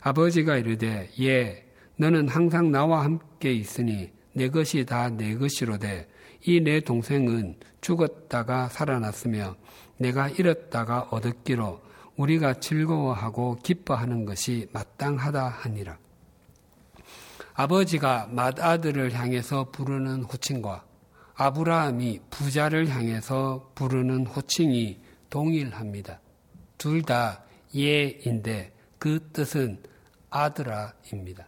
아버지가 0.01 0.57
이르되 0.57 1.11
예 1.21 1.67
너는 1.97 2.29
항상 2.29 2.71
나와 2.71 3.05
함께 3.05 3.53
있으니 3.53 4.13
내 4.33 4.49
것이 4.49 4.87
다 4.87 5.11
내 5.11 5.35
것이로되 5.37 6.09
이 6.47 6.61
내 6.61 6.81
동생은 6.81 7.57
죽었다가 7.81 8.69
살아났으며 8.69 9.57
내가 10.01 10.31
잃었다가 10.31 11.09
얻었기로 11.11 11.83
우리가 12.17 12.55
즐거워하고 12.55 13.57
기뻐하는 13.63 14.25
것이 14.25 14.67
마땅하다 14.73 15.47
하니라. 15.47 15.99
아버지가 17.53 18.29
맏아들을 18.29 19.13
향해서 19.13 19.71
부르는 19.71 20.23
호칭과 20.23 20.85
아브라함이 21.35 22.21
부자를 22.31 22.89
향해서 22.89 23.73
부르는 23.75 24.27
호칭이 24.27 25.01
동일합니다. 25.29 26.21
둘 26.79 27.03
다 27.03 27.45
예인데 27.75 28.73
그 28.99 29.29
뜻은 29.33 29.83
아들아입니다. 30.31 31.47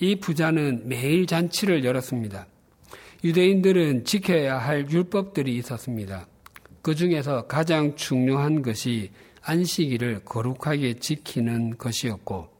이 0.00 0.16
부자는 0.16 0.88
매일 0.88 1.26
잔치를 1.26 1.84
열었습니다. 1.84 2.46
유대인들은 3.22 4.04
지켜야 4.04 4.58
할 4.58 4.90
율법들이 4.90 5.54
있었습니다. 5.56 6.26
그 6.84 6.94
중에서 6.94 7.46
가장 7.46 7.96
중요한 7.96 8.60
것이 8.60 9.10
안식일을 9.40 10.26
거룩하게 10.26 10.98
지키는 10.98 11.78
것이었고, 11.78 12.50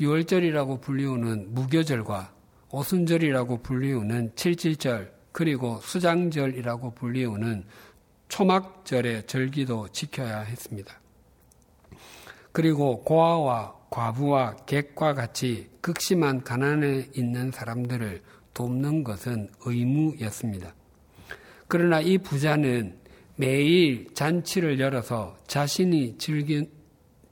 6월절이라고 0.00 0.80
불리우는 0.80 1.52
무교절과 1.52 2.32
오순절이라고 2.70 3.58
불리우는 3.58 4.32
칠칠절, 4.34 5.12
그리고 5.30 5.78
수장절이라고 5.82 6.94
불리우는 6.94 7.66
초막절의 8.28 9.26
절기도 9.26 9.88
지켜야 9.88 10.40
했습니다. 10.40 10.98
그리고 12.50 13.02
고아와 13.04 13.74
과부와 13.90 14.56
객과 14.64 15.12
같이 15.12 15.68
극심한 15.82 16.42
가난에 16.42 17.10
있는 17.12 17.50
사람들을 17.50 18.22
돕는 18.54 19.04
것은 19.04 19.50
의무였습니다. 19.66 20.74
그러나 21.68 22.00
이 22.00 22.16
부자는 22.16 23.01
매일 23.42 24.06
잔치를 24.14 24.78
열어서 24.78 25.36
자신이 25.48 26.16
즐기, 26.16 26.70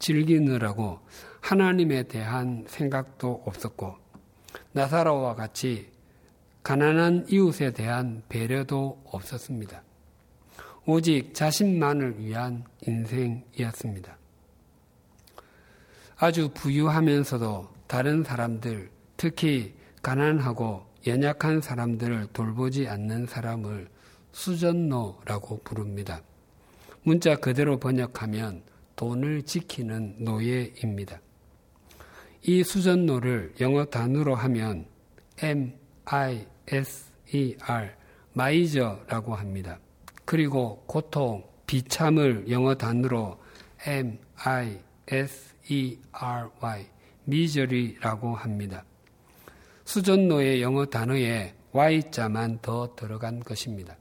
즐기느라고 0.00 0.98
하나님에 1.40 2.02
대한 2.02 2.64
생각도 2.66 3.44
없었고 3.46 3.94
나사로와 4.72 5.36
같이 5.36 5.88
가난한 6.64 7.26
이웃에 7.28 7.70
대한 7.70 8.24
배려도 8.28 9.00
없었습니다. 9.04 9.84
오직 10.84 11.32
자신만을 11.32 12.18
위한 12.18 12.64
인생이었습니다. 12.88 14.18
아주 16.16 16.50
부유하면서도 16.52 17.68
다른 17.86 18.24
사람들, 18.24 18.90
특히 19.16 19.74
가난하고 20.02 20.84
연약한 21.06 21.60
사람들을 21.60 22.30
돌보지 22.32 22.88
않는 22.88 23.26
사람을 23.26 23.88
수전노라고 24.32 25.60
부릅니다. 25.64 26.22
문자 27.02 27.36
그대로 27.36 27.78
번역하면 27.78 28.62
돈을 28.96 29.42
지키는 29.42 30.16
노예입니다. 30.18 31.20
이 32.42 32.62
수전노를 32.62 33.54
영어 33.60 33.84
단어로 33.84 34.34
하면 34.34 34.86
M 35.42 35.72
I 36.04 36.46
S 36.68 37.10
E 37.32 37.56
R 37.60 37.90
마이저라고 38.32 39.34
합니다. 39.34 39.78
그리고 40.24 40.82
고통, 40.86 41.44
비참을 41.66 42.50
영어 42.50 42.74
단어로 42.74 43.38
M 43.86 44.18
I 44.36 44.78
S 45.08 45.54
E 45.70 45.98
R 46.12 46.48
Y 46.60 46.86
미저리라고 47.24 48.34
합니다. 48.34 48.84
수전노의 49.84 50.62
영어 50.62 50.86
단어에 50.86 51.54
Y자만 51.72 52.58
더 52.62 52.94
들어간 52.94 53.40
것입니다. 53.40 53.96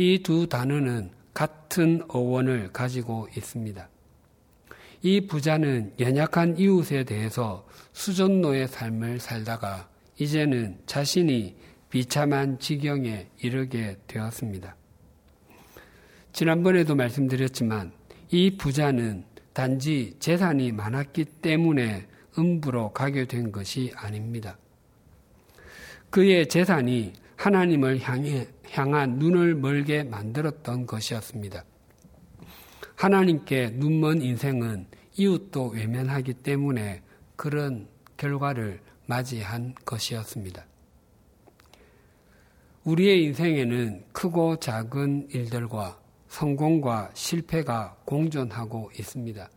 이 0.00 0.22
두 0.22 0.48
단어는 0.48 1.10
같은 1.34 2.02
어원을 2.08 2.72
가지고 2.72 3.28
있습니다. 3.36 3.86
이 5.02 5.26
부자는 5.26 5.92
연약한 6.00 6.56
이웃에 6.58 7.04
대해서 7.04 7.68
수전노의 7.92 8.68
삶을 8.68 9.20
살다가 9.20 9.90
이제는 10.18 10.78
자신이 10.86 11.54
비참한 11.90 12.58
지경에 12.58 13.28
이르게 13.42 13.98
되었습니다. 14.06 14.74
지난번에도 16.32 16.94
말씀드렸지만 16.94 17.92
이 18.30 18.56
부자는 18.56 19.24
단지 19.52 20.14
재산이 20.18 20.72
많았기 20.72 21.26
때문에 21.42 22.06
음부로 22.38 22.92
가게 22.94 23.26
된 23.26 23.52
것이 23.52 23.92
아닙니다. 23.96 24.56
그의 26.08 26.48
재산이 26.48 27.12
하나님을 27.36 28.00
향해, 28.00 28.46
향한 28.72 29.18
눈을 29.18 29.54
멀게 29.54 30.04
만들었던 30.04 30.86
것이었습니다. 30.86 31.64
하나님께 32.96 33.70
눈먼 33.74 34.22
인생은 34.22 34.86
이웃도 35.16 35.68
외면하기 35.70 36.34
때문에 36.34 37.02
그런 37.36 37.88
결과를 38.16 38.80
맞이한 39.06 39.74
것이었습니다. 39.84 40.66
우리의 42.84 43.24
인생에는 43.24 44.04
크고 44.12 44.56
작은 44.56 45.28
일들과 45.30 45.98
성공과 46.28 47.10
실패가 47.14 47.96
공존하고 48.04 48.90
있습니다. 48.98 49.50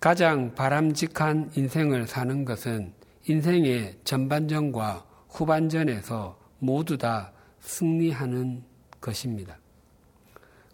가장 0.00 0.54
바람직한 0.54 1.50
인생을 1.54 2.06
사는 2.06 2.44
것은 2.44 2.92
인생의 3.28 3.98
전반전과 4.04 5.04
후반전에서 5.28 6.38
모두 6.60 6.96
다 6.96 7.32
승리하는 7.68 8.62
것입니다. 9.00 9.58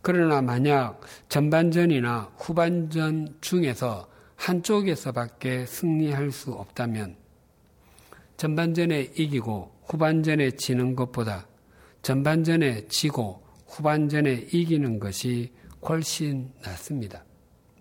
그러나 0.01 0.41
만약 0.41 1.01
전반전이나 1.29 2.33
후반전 2.39 3.39
중에서 3.41 4.09
한쪽에서밖에 4.37 5.67
승리할 5.67 6.31
수 6.31 6.53
없다면 6.53 7.17
전반전에 8.37 9.13
이기고 9.17 9.73
후반전에 9.87 10.53
지는 10.53 10.95
것보다 10.95 11.47
전반전에 12.03 12.87
지고 12.89 13.43
후반전에 13.67 14.49
이기는 14.53 14.99
것이 14.99 15.53
훨씬 15.87 16.53
낫습니다. 16.63 17.25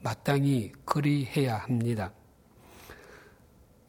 마땅히 0.01 0.71
그리해야 0.85 1.57
합니다. 1.57 2.13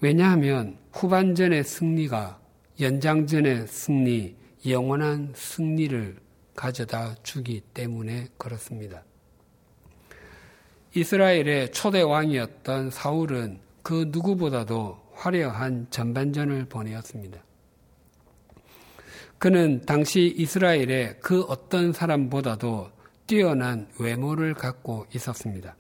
왜냐하면 0.01 0.79
후반전의 0.93 1.65
승리가 1.65 2.41
연장전의 2.81 3.69
승리, 3.69 4.37
영원한 4.67 5.33
승리를 5.35 6.17
가져다 6.55 7.15
주기 7.23 7.61
때문에 7.61 8.29
그렇습니다. 8.39 9.03
이스라엘의 10.95 11.73
초대 11.73 12.03
왕이었던 12.03 12.91
사울은 12.91 13.61
그 13.83 14.07
누구보다도 14.11 14.99
화려한 15.15 15.89
전반전을 15.91 16.67
보내었습니다. 16.67 17.43
그는 19.39 19.83
당시 19.85 20.33
이스라엘의 20.37 21.19
그 21.21 21.43
어떤 21.43 21.93
사람보다도 21.93 22.91
뛰어난 23.27 23.89
외모를 23.99 24.55
갖고 24.55 25.07
있었습니다. 25.15 25.77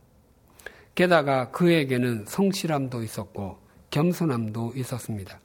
게다가 0.94 1.51
그에게는 1.51 2.25
성실함도 2.27 3.03
있었고 3.03 3.59
겸손함도 3.90 4.73
있었습니다. 4.77 5.40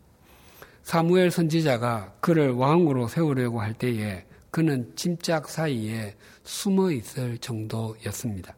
사무엘 0.89 1.29
선지자가 1.29 2.15
그를 2.19 2.49
왕으로 2.49 3.07
세우려고 3.07 3.61
할 3.61 3.75
때에 3.75 4.25
그는 4.49 4.91
침짝 4.95 5.47
사이에 5.47 6.15
숨어 6.41 6.89
있을 6.89 7.37
정도였습니다. 7.37 8.55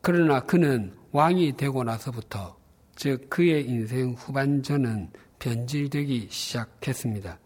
그러나 0.00 0.38
그는 0.38 0.94
왕이 1.10 1.56
되고 1.56 1.82
나서부터 1.82 2.56
즉 2.94 3.28
그의 3.28 3.66
인생 3.66 4.12
후반전은 4.12 5.10
변질되기 5.40 6.28
시작했습니다. 6.30 7.40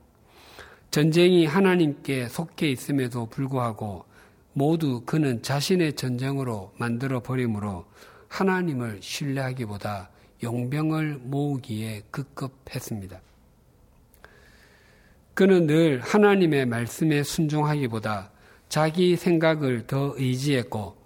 전쟁이 0.91 1.47
하나님께 1.47 2.29
속해 2.29 2.71
있음에도 2.71 3.25
불구하고 3.25 4.05
모두 4.53 5.01
그는 5.07 5.41
자신의 5.41 5.95
전쟁으로 5.95 6.75
만들어 6.77 7.23
버림으로 7.23 7.87
하나님을 8.29 8.99
신뢰하기보다 9.01 10.11
용병을 10.43 11.19
모으기에 11.23 12.03
급급했습니다. 12.11 13.21
그는 15.35 15.67
늘 15.67 16.01
하나님의 16.01 16.67
말씀에 16.67 17.23
순종하기보다 17.23 18.31
자기 18.69 19.17
생각을 19.17 19.87
더 19.87 20.15
의지했고 20.17 20.97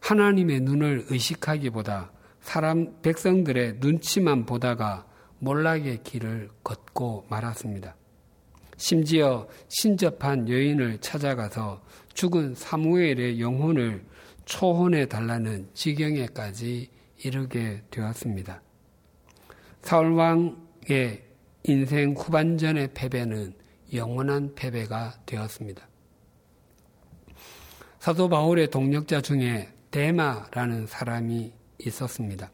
하나님의 0.00 0.60
눈을 0.60 1.06
의식하기보다 1.08 2.10
사람 2.40 3.00
백성들의 3.02 3.76
눈치만 3.80 4.46
보다가 4.46 5.06
몰락의 5.38 6.02
길을 6.04 6.50
걷고 6.62 7.26
말았습니다. 7.28 7.96
심지어 8.76 9.48
신접한 9.68 10.48
여인을 10.48 10.98
찾아가서 11.00 11.82
죽은 12.14 12.54
사무엘의 12.54 13.40
영혼을 13.40 14.04
초혼해 14.44 15.06
달라는 15.06 15.68
지경에까지 15.74 16.88
이르게 17.24 17.82
되었습니다. 17.90 18.62
사울왕의 19.86 21.22
인생 21.62 22.12
후반전의 22.14 22.90
패배는 22.92 23.54
영원한 23.94 24.52
패배가 24.56 25.14
되었습니다. 25.24 25.86
사도 28.00 28.28
바울의 28.28 28.70
동력자 28.70 29.20
중에 29.20 29.68
데마라는 29.92 30.88
사람이 30.88 31.52
있었습니다. 31.78 32.50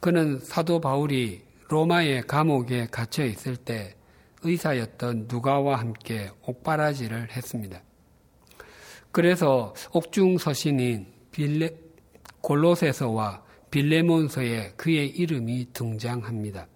그는 0.00 0.40
사도 0.40 0.80
바울이 0.80 1.42
로마의 1.68 2.26
감옥에 2.26 2.88
갇혀 2.90 3.24
있을 3.24 3.56
때 3.56 3.94
의사였던 4.42 5.26
누가와 5.28 5.78
함께 5.78 6.28
옥바라지를 6.42 7.30
했습니다. 7.36 7.80
그래서 9.12 9.74
옥중 9.92 10.38
서신인 10.38 11.06
빌레, 11.30 11.76
골로세서와 12.40 13.47
빌레몬서에 13.70 14.72
그의 14.76 15.08
이름이 15.10 15.68
등장합니다. 15.72 16.66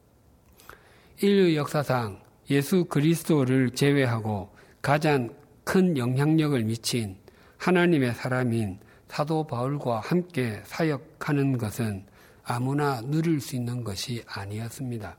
인류 1.20 1.54
역사상 1.56 2.20
예수 2.50 2.84
그리스도를 2.84 3.70
제외하고 3.70 4.50
가장 4.80 5.34
큰 5.64 5.96
영향력을 5.96 6.62
미친 6.64 7.16
하나님의 7.58 8.14
사람인 8.14 8.80
사도 9.08 9.46
바울과 9.46 10.00
함께 10.00 10.60
사역하는 10.64 11.58
것은 11.58 12.06
아무나 12.44 13.00
누릴 13.02 13.40
수 13.40 13.56
있는 13.56 13.84
것이 13.84 14.22
아니었습니다. 14.26 15.16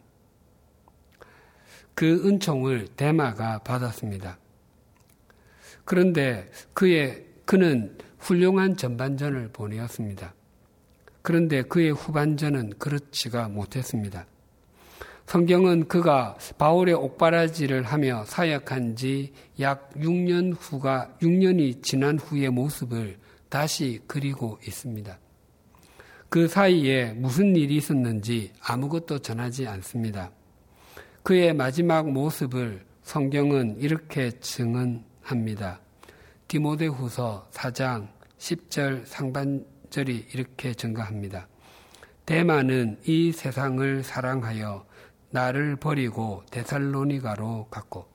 그 1.96 2.28
은총을 2.28 2.88
대마가 2.96 3.60
받았습니다. 3.60 4.38
그런데 5.86 6.50
그의 6.74 7.26
그는 7.46 7.98
훌륭한 8.20 8.76
전반전을 8.78 9.50
보내었습니다. 9.54 10.34
그런데 11.24 11.64
그의 11.64 11.92
후반전은 11.92 12.74
그렇지가 12.78 13.50
못했습니다. 13.50 14.28
성경은 15.26 15.88
그가 15.88 16.38
바울의 16.60 16.94
옥바라지를 16.94 17.84
하며 17.84 18.24
사역한 18.26 18.96
지 18.96 19.34
약 19.60 19.92
6년 19.94 20.56
후가 20.60 21.18
6년이 21.22 21.84
지난 21.84 22.18
후의 22.18 22.50
모습을 22.50 23.18
다시 23.50 24.00
그리고 24.08 24.60
있습니다. 24.66 25.20
그 26.30 26.48
사이에 26.48 27.14
무슨 27.14 27.56
일이 27.56 27.78
있었는지 27.78 28.52
아무것도 28.62 29.20
전하지 29.20 29.68
않습니다. 29.68 30.32
그의 31.22 31.54
마지막 31.54 32.10
모습을 32.10 32.84
성경은 33.04 33.78
이렇게 33.80 34.32
증언합니다. 34.40 35.80
디모데후서 36.48 37.48
4장 37.52 38.08
10절 38.40 39.06
상반 39.06 39.64
절이 39.94 40.26
이렇게 40.34 40.74
증가합니다. 40.74 41.48
대만은 42.26 42.98
이 43.06 43.32
세상을 43.32 44.04
사랑하여 44.04 44.88
나를 45.30 45.76
버리고 45.76 46.42
데살로니가로 46.50 47.68
갔고 47.70 48.08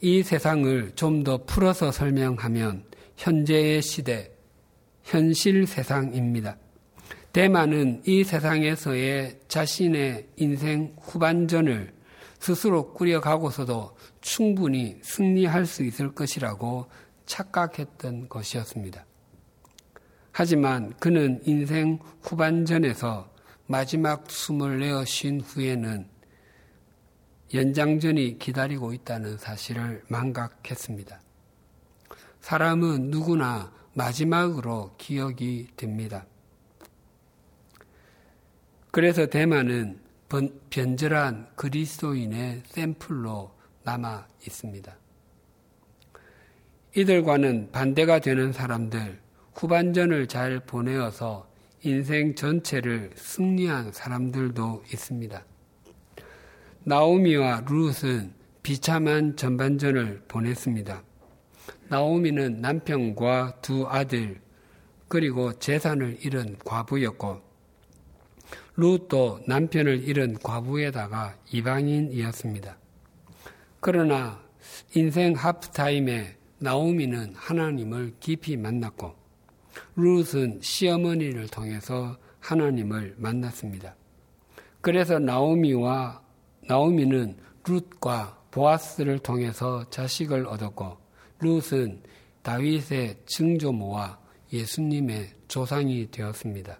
이 0.00 0.22
세상을 0.22 0.92
좀 0.94 1.24
더 1.24 1.44
풀어서 1.44 1.92
설명하면 1.92 2.84
현재의 3.18 3.82
시대, 3.82 4.32
현실 5.02 5.66
세상입니다. 5.66 6.56
대만은 7.34 8.02
이 8.06 8.24
세상에서의 8.24 9.40
자신의 9.46 10.28
인생 10.36 10.96
후반전을 10.98 11.92
스스로 12.38 12.94
꾸려가고서도 12.94 13.94
충분히 14.22 14.96
승리할 15.02 15.66
수 15.66 15.84
있을 15.84 16.14
것이라고 16.14 16.86
착각했던 17.32 18.28
것이었습니다. 18.28 19.06
하지만 20.32 20.94
그는 20.98 21.40
인생 21.44 21.98
후반전에서 22.20 23.32
마지막 23.66 24.30
숨을 24.30 24.80
내어 24.80 25.04
쉰 25.06 25.40
후에는 25.40 26.06
연장전이 27.54 28.38
기다리고 28.38 28.92
있다는 28.92 29.38
사실을 29.38 30.02
망각했습니다. 30.08 31.20
사람은 32.40 33.10
누구나 33.10 33.72
마지막으로 33.94 34.94
기억이 34.98 35.68
됩니다. 35.76 36.26
그래서 38.90 39.26
대만은 39.26 40.00
변절한 40.70 41.48
그리스도인의 41.56 42.62
샘플로 42.66 43.54
남아 43.84 44.26
있습니다. 44.46 45.01
이들과는 46.94 47.70
반대가 47.72 48.18
되는 48.18 48.52
사람들, 48.52 49.18
후반전을 49.54 50.26
잘 50.26 50.60
보내어서 50.60 51.48
인생 51.82 52.34
전체를 52.34 53.12
승리한 53.14 53.92
사람들도 53.92 54.84
있습니다. 54.92 55.42
나오미와 56.84 57.64
룻은 57.66 58.34
비참한 58.62 59.36
전반전을 59.36 60.24
보냈습니다. 60.28 61.02
나오미는 61.88 62.60
남편과 62.60 63.60
두 63.62 63.86
아들, 63.88 64.40
그리고 65.08 65.58
재산을 65.58 66.18
잃은 66.20 66.58
과부였고, 66.62 67.40
룻도 68.76 69.40
남편을 69.46 70.06
잃은 70.06 70.38
과부에다가 70.42 71.36
이방인이었습니다. 71.50 72.76
그러나 73.80 74.42
인생 74.94 75.32
하프타임에 75.32 76.41
나오미는 76.62 77.34
하나님을 77.34 78.14
깊이 78.20 78.56
만났고 78.56 79.14
룻은 79.96 80.60
시어머니를 80.62 81.48
통해서 81.48 82.16
하나님을 82.38 83.16
만났습니다. 83.18 83.96
그래서 84.80 85.18
나오미와 85.18 86.22
나오미는 86.68 87.36
룻과 87.64 88.38
보아스를 88.52 89.18
통해서 89.18 89.88
자식을 89.90 90.46
얻었고 90.46 90.98
룻은 91.40 92.02
다윗의 92.42 93.16
증조모와 93.26 94.20
예수님의 94.52 95.30
조상이 95.48 96.08
되었습니다. 96.12 96.78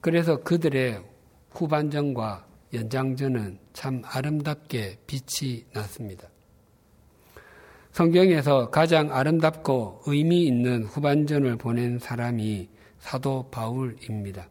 그래서 0.00 0.36
그들의 0.36 1.04
후반전과 1.50 2.46
연장전은 2.74 3.58
참 3.72 4.02
아름답게 4.04 4.98
빛이 5.06 5.64
났습니다. 5.72 6.28
성경에서 7.98 8.70
가장 8.70 9.12
아름답고 9.12 10.02
의미 10.06 10.46
있는 10.46 10.84
후반전을 10.84 11.56
보낸 11.56 11.98
사람이 11.98 12.68
사도 13.00 13.50
바울입니다. 13.50 14.48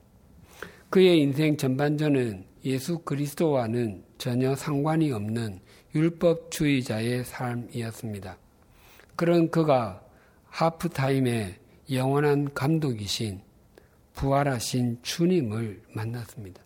그의 0.90 1.22
인생 1.22 1.56
전반전은 1.56 2.44
예수 2.66 3.00
그리스도와는 3.00 4.04
전혀 4.18 4.54
상관이 4.54 5.14
없는 5.14 5.62
율법주의자의 5.96 7.24
삶이었습니다. 7.24 8.38
그런 9.16 9.50
그가 9.50 10.02
하프타임에 10.50 11.58
영원한 11.94 12.54
감독이신 12.54 13.40
부활하신 14.12 15.00
주님을 15.04 15.84
만났습니다. 15.94 16.62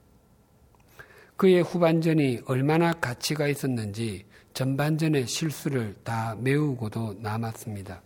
그의 1.37 1.61
후반전이 1.61 2.39
얼마나 2.47 2.91
가치가 2.91 3.47
있었는지 3.47 4.25
전반전의 4.53 5.27
실수를 5.27 5.95
다 6.03 6.35
메우고도 6.39 7.15
남았습니다. 7.19 8.01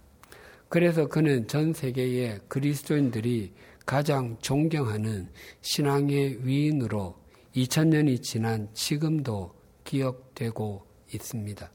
그래서 0.69 1.08
그는 1.08 1.47
전 1.47 1.73
세계의 1.73 2.41
그리스도인들이 2.47 3.53
가장 3.86 4.38
존경하는 4.41 5.29
신앙의 5.62 6.45
위인으로 6.45 7.15
2000년이 7.55 8.21
지난 8.21 8.67
지금도 8.73 9.53
기억되고 9.84 10.86
있습니다. 11.13 11.71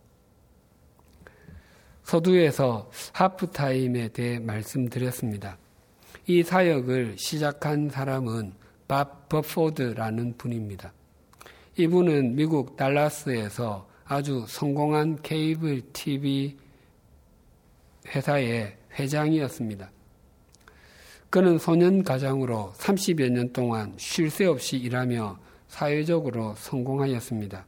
서두에서 2.02 2.90
하프타임에 3.12 4.08
대해 4.08 4.38
말씀드렸습니다. 4.40 5.58
이 6.26 6.42
사역을 6.42 7.16
시작한 7.16 7.88
사람은 7.88 8.54
밥 8.88 9.28
버포드라는 9.28 10.36
분입니다. 10.36 10.92
이분은 11.78 12.34
미국 12.34 12.76
달라스에서 12.76 13.88
아주 14.12 14.44
성공한 14.48 15.22
케이블 15.22 15.82
TV 15.92 16.56
회사의 18.08 18.76
회장이었습니다. 18.98 19.88
그는 21.30 21.58
소년 21.58 22.02
가장으로 22.02 22.72
30여 22.76 23.30
년 23.30 23.52
동안 23.52 23.94
쉴 23.98 24.28
새 24.28 24.46
없이 24.46 24.76
일하며 24.78 25.38
사회적으로 25.68 26.56
성공하였습니다. 26.56 27.64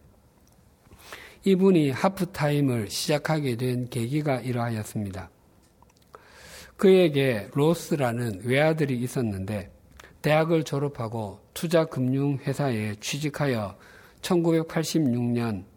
이분이 1.44 1.90
하프타임을 1.90 2.90
시작하게 2.90 3.54
된 3.54 3.88
계기가 3.88 4.40
이러하였습니다. 4.40 5.30
그에게 6.76 7.50
로스라는 7.54 8.40
외아들이 8.42 8.98
있었는데 8.98 9.70
대학을 10.22 10.64
졸업하고 10.64 11.38
투자금융회사에 11.54 12.96
취직하여 12.98 13.78
1986년 14.22 15.70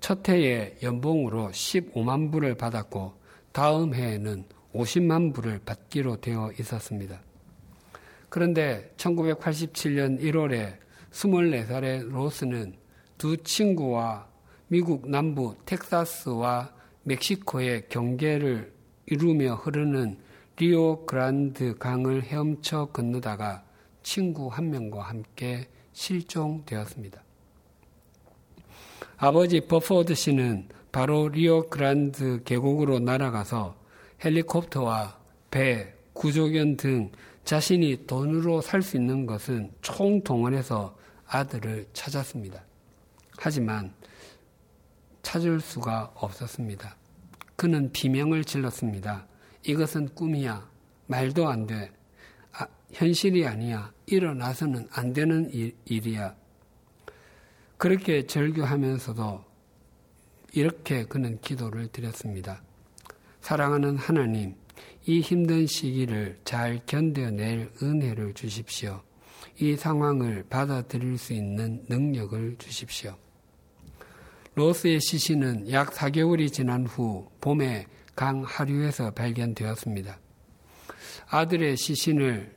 첫 0.00 0.28
해에 0.28 0.76
연봉으로 0.82 1.48
15만 1.48 2.30
불을 2.32 2.56
받았고 2.56 3.14
다음 3.52 3.94
해에는 3.94 4.44
50만 4.74 5.34
불을 5.34 5.60
받기로 5.64 6.20
되어 6.20 6.52
있었습니다. 6.58 7.20
그런데 8.28 8.92
1987년 8.96 10.20
1월에 10.20 10.76
24살의 11.10 12.10
로스는 12.10 12.74
두 13.16 13.36
친구와 13.38 14.28
미국 14.68 15.08
남부 15.08 15.56
텍사스와 15.64 16.72
멕시코의 17.04 17.88
경계를 17.88 18.72
이루며 19.06 19.54
흐르는 19.54 20.18
리오 20.56 21.06
그란드 21.06 21.78
강을 21.78 22.24
헤엄쳐 22.24 22.90
건너다가 22.92 23.64
친구 24.02 24.48
한 24.48 24.70
명과 24.70 25.02
함께 25.02 25.68
실종되었습니다. 25.92 27.22
아버지 29.20 29.60
버포드 29.60 30.14
씨는 30.14 30.68
바로 30.92 31.28
리오 31.28 31.68
그란드 31.68 32.42
계곡으로 32.44 33.00
날아가서 33.00 33.76
헬리콥터와 34.24 35.18
배, 35.50 35.92
구조견 36.12 36.76
등 36.76 37.10
자신이 37.44 38.06
돈으로 38.06 38.60
살 38.60 38.80
수 38.80 38.96
있는 38.96 39.26
것은 39.26 39.72
총동원해서 39.82 40.96
아들을 41.26 41.88
찾았습니다. 41.92 42.62
하지만 43.36 43.92
찾을 45.22 45.60
수가 45.60 46.12
없었습니다. 46.14 46.96
그는 47.56 47.90
비명을 47.90 48.44
질렀습니다. 48.44 49.26
이것은 49.66 50.14
꿈이야. 50.14 50.70
말도 51.08 51.48
안 51.48 51.66
돼. 51.66 51.90
아, 52.52 52.68
현실이 52.92 53.44
아니야. 53.46 53.92
일어나서는 54.06 54.86
안 54.92 55.12
되는 55.12 55.50
일, 55.52 55.74
일이야. 55.86 56.36
그렇게 57.78 58.26
절규하면서도 58.26 59.44
이렇게 60.52 61.04
그는 61.04 61.40
기도를 61.40 61.86
드렸습니다. 61.88 62.60
사랑하는 63.40 63.96
하나님, 63.96 64.56
이 65.06 65.20
힘든 65.20 65.66
시기를 65.66 66.38
잘 66.44 66.80
견뎌낼 66.86 67.70
은혜를 67.80 68.34
주십시오. 68.34 69.00
이 69.60 69.76
상황을 69.76 70.44
받아들일 70.50 71.18
수 71.18 71.32
있는 71.32 71.84
능력을 71.88 72.56
주십시오. 72.58 73.16
로스의 74.54 75.00
시신은 75.00 75.70
약 75.70 75.92
4개월이 75.92 76.52
지난 76.52 76.84
후 76.84 77.30
봄에 77.40 77.86
강 78.16 78.42
하류에서 78.42 79.12
발견되었습니다. 79.12 80.18
아들의 81.28 81.76
시신을 81.76 82.56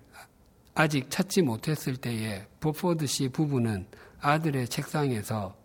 아직 0.74 1.12
찾지 1.12 1.44
못했을 1.44 1.96
때에 1.98 2.48
보포드 2.60 3.06
씨 3.06 3.30
부부는 3.30 3.86
아들의 4.22 4.68
책상에서 4.68 5.56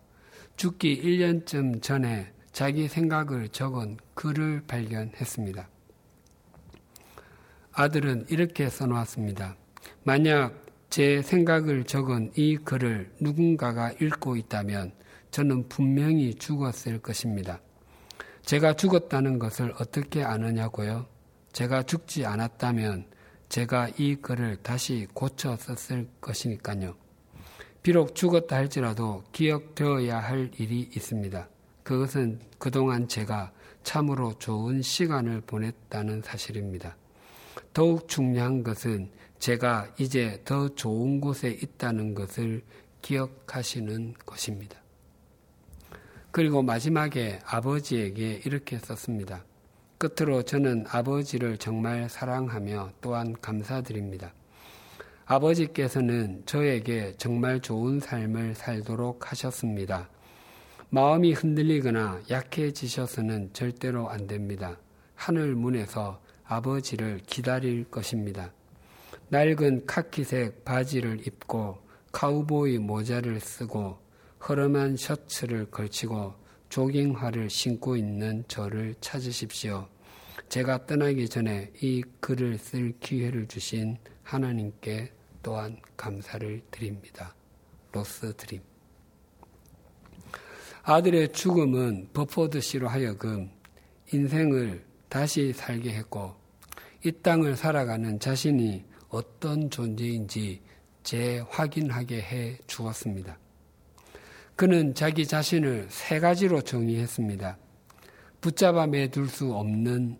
죽기 0.55 1.01
1년쯤 1.01 1.81
전에 1.81 2.31
자기 2.51 2.87
생각을 2.87 3.49
적은 3.49 3.97
글을 4.15 4.63
발견했습니다. 4.65 5.69
아들은 7.71 8.25
이렇게 8.29 8.67
써놓았습니다. 8.67 9.55
만약 10.03 10.65
제 10.89 11.21
생각을 11.21 11.83
적은 11.83 12.31
이 12.35 12.57
글을 12.57 13.11
누군가가 13.19 13.91
읽고 14.01 14.35
있다면 14.37 14.91
저는 15.29 15.69
분명히 15.69 16.33
죽었을 16.33 16.97
것입니다. 16.99 17.59
제가 18.41 18.73
죽었다는 18.73 19.37
것을 19.37 19.73
어떻게 19.79 20.23
아느냐고요? 20.23 21.05
제가 21.51 21.83
죽지 21.83 22.25
않았다면 22.25 23.05
제가 23.49 23.89
이 23.97 24.15
글을 24.15 24.57
다시 24.63 25.05
고쳐 25.13 25.55
썼을 25.57 26.07
것이니까요. 26.19 27.06
비록 27.83 28.15
죽었다 28.15 28.55
할지라도 28.55 29.23
기억되어야 29.31 30.19
할 30.19 30.51
일이 30.57 30.89
있습니다. 30.95 31.47
그것은 31.83 32.39
그동안 32.57 33.07
제가 33.07 33.51
참으로 33.83 34.33
좋은 34.37 34.81
시간을 34.81 35.41
보냈다는 35.41 36.21
사실입니다. 36.21 36.97
더욱 37.73 38.09
중요한 38.09 38.63
것은 38.63 39.09
제가 39.39 39.87
이제 39.97 40.41
더 40.43 40.67
좋은 40.69 41.21
곳에 41.21 41.49
있다는 41.49 42.13
것을 42.13 42.63
기억하시는 43.01 44.15
것입니다. 44.25 44.81
그리고 46.31 46.61
마지막에 46.61 47.39
아버지에게 47.45 48.41
이렇게 48.45 48.77
썼습니다. 48.79 49.45
끝으로 49.97 50.43
저는 50.43 50.85
아버지를 50.87 51.57
정말 51.57 52.09
사랑하며 52.09 52.91
또한 53.01 53.33
감사드립니다. 53.41 54.33
아버지께서는 55.29 56.43
저에게 56.45 57.13
정말 57.17 57.59
좋은 57.59 57.99
삶을 57.99 58.55
살도록 58.55 59.29
하셨습니다. 59.29 60.09
마음이 60.89 61.33
흔들리거나 61.33 62.21
약해지셔서는 62.29 63.51
절대로 63.51 64.09
안 64.09 64.25
됩니다. 64.25 64.79
하늘 65.15 65.53
문에서 65.53 66.21
아버지를 66.45 67.19
기다릴 67.25 67.83
것입니다. 67.91 68.53
낡은 69.27 69.85
카키색 69.85 70.63
바지를 70.63 71.27
입고 71.27 71.77
카우보이 72.13 72.77
모자를 72.77 73.41
쓰고 73.41 73.99
허름한 74.47 74.95
셔츠를 74.95 75.69
걸치고 75.69 76.35
조깅화를 76.69 77.49
신고 77.49 77.97
있는 77.97 78.45
저를 78.47 78.95
찾으십시오. 79.01 79.89
제가 80.47 80.85
떠나기 80.85 81.27
전에 81.27 81.73
이 81.81 82.01
글을 82.21 82.57
쓸 82.57 82.93
기회를 83.01 83.47
주신 83.49 83.97
하나님께 84.23 85.16
또한 85.41 85.79
감사를 85.95 86.61
드립니다. 86.71 87.35
로스 87.91 88.35
드림. 88.35 88.61
아들의 90.83 91.33
죽음은 91.33 92.09
버포드 92.13 92.61
씨로 92.61 92.87
하여금 92.87 93.49
인생을 94.13 94.85
다시 95.09 95.51
살게 95.53 95.93
했고 95.93 96.35
이 97.05 97.11
땅을 97.11 97.55
살아가는 97.55 98.19
자신이 98.19 98.85
어떤 99.09 99.69
존재인지 99.69 100.61
재확인하게 101.03 102.21
해 102.21 102.57
주었습니다. 102.67 103.37
그는 104.55 104.95
자기 104.95 105.25
자신을 105.25 105.87
세 105.89 106.19
가지로 106.19 106.61
정의했습니다. 106.61 107.57
붙잡아 108.41 108.87
매둘 108.87 109.27
수 109.27 109.53
없는 109.53 110.17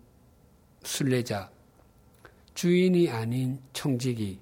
순례자, 0.82 1.50
주인이 2.54 3.10
아닌 3.10 3.60
청지기, 3.72 4.40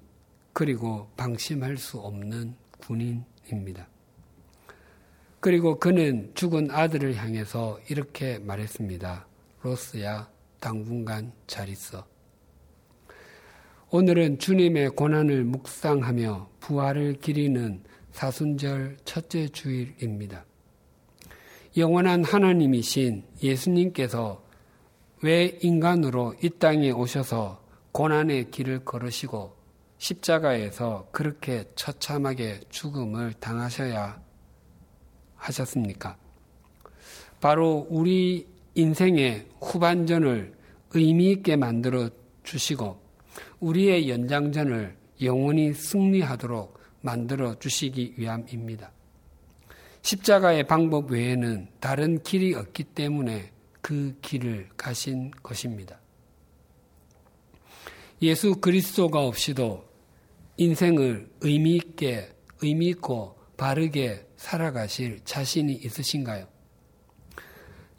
그리고 0.57 1.07
방심할 1.15 1.77
수 1.77 1.99
없는 1.99 2.55
군인입니다. 2.79 3.87
그리고 5.39 5.77
그는 5.77 6.31
죽은 6.33 6.71
아들을 6.71 7.15
향해서 7.15 7.79
이렇게 7.91 8.39
말했습니다. 8.39 9.27
로스야, 9.61 10.27
당분간 10.59 11.31
잘 11.45 11.69
있어. 11.69 12.07
오늘은 13.91 14.39
주님의 14.39 14.89
고난을 14.95 15.43
묵상하며 15.43 16.49
부활을 16.59 17.19
기리는 17.19 17.83
사순절 18.13 18.97
첫째 19.05 19.49
주일입니다. 19.49 20.43
영원한 21.77 22.23
하나님이신 22.23 23.25
예수님께서 23.43 24.43
왜 25.21 25.55
인간으로 25.61 26.33
이 26.41 26.49
땅에 26.49 26.89
오셔서 26.89 27.63
고난의 27.91 28.49
길을 28.49 28.85
걸으시고 28.85 29.56
십자가에서 29.97 31.09
그렇게 31.11 31.65
처참하게 31.75 32.61
죽음을 32.69 33.33
당하셔야 33.33 34.21
하셨습니까? 35.35 36.17
바로 37.39 37.87
우리 37.89 38.47
인생의 38.75 39.47
후반전을 39.61 40.53
의미있게 40.91 41.55
만들어 41.55 42.09
주시고 42.43 42.99
우리의 43.59 44.09
연장전을 44.09 44.95
영원히 45.21 45.73
승리하도록 45.73 46.77
만들어 47.01 47.57
주시기 47.57 48.15
위함입니다. 48.17 48.91
십자가의 50.01 50.67
방법 50.67 51.11
외에는 51.11 51.67
다른 51.79 52.21
길이 52.21 52.53
없기 52.53 52.83
때문에 52.85 53.51
그 53.81 54.17
길을 54.21 54.69
가신 54.77 55.31
것입니다. 55.43 55.99
예수 58.21 58.55
그리스도가 58.55 59.25
없이도 59.25 59.86
인생을 60.57 61.29
의미 61.41 61.75
있게, 61.75 62.29
의미 62.61 62.87
있고 62.87 63.37
바르게 63.57 64.27
살아가실 64.37 65.21
자신이 65.23 65.73
있으신가요? 65.73 66.47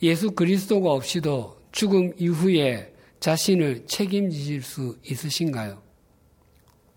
예수 0.02 0.32
그리스도가 0.32 0.92
없이도 0.92 1.62
죽음 1.72 2.12
이후에 2.18 2.94
자신을 3.20 3.86
책임지실 3.86 4.62
수 4.62 4.98
있으신가요? 5.04 5.82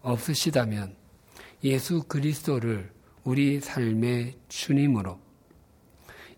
없으시다면 0.02 0.96
예수 1.64 2.04
그리스도를 2.04 2.92
우리 3.24 3.60
삶의 3.60 4.36
주님으로 4.50 5.20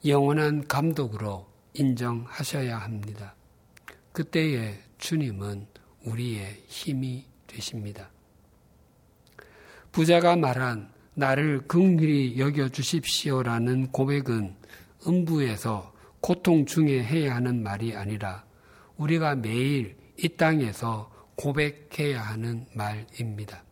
영원한 0.06 0.68
감독으로 0.68 1.48
인정하셔야 1.74 2.78
합니다. 2.78 3.36
그때에 4.12 4.80
주님은 4.98 5.68
우리의 6.06 6.64
힘이 6.68 7.26
되십니다. 7.48 8.13
부자가 9.94 10.36
말한 10.36 10.90
나를 11.14 11.68
긍휼히 11.68 12.40
여겨 12.40 12.70
주십시오라는 12.70 13.92
고백은 13.92 14.56
음부에서 15.08 15.94
고통 16.20 16.66
중에 16.66 17.04
해야 17.04 17.36
하는 17.36 17.62
말이 17.62 17.96
아니라 17.96 18.44
우리가 18.98 19.36
매일 19.36 19.96
이 20.18 20.30
땅에서 20.30 21.12
고백해야 21.36 22.20
하는 22.24 22.66
말입니다. 22.74 23.64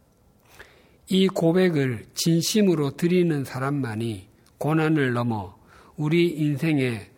이 1.08 1.28
고백을 1.28 2.06
진심으로 2.14 2.98
드리는 2.98 3.44
사람만이 3.44 4.28
고난을 4.60 5.14
넘어 5.14 5.58
우리 5.98 6.30
인생의 6.30 7.10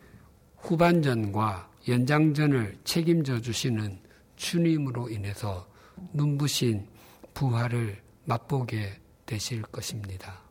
후반전과 0.59 1.69
연장전을 1.89 2.77
책임져 2.85 3.41
주시는 3.41 3.99
주님으로 4.37 5.09
인해서 5.09 5.67
눈부신 6.13 6.87
부활을 7.33 8.02
맛보게 8.25 8.99
되실 9.25 9.61
것입니다. 9.63 10.41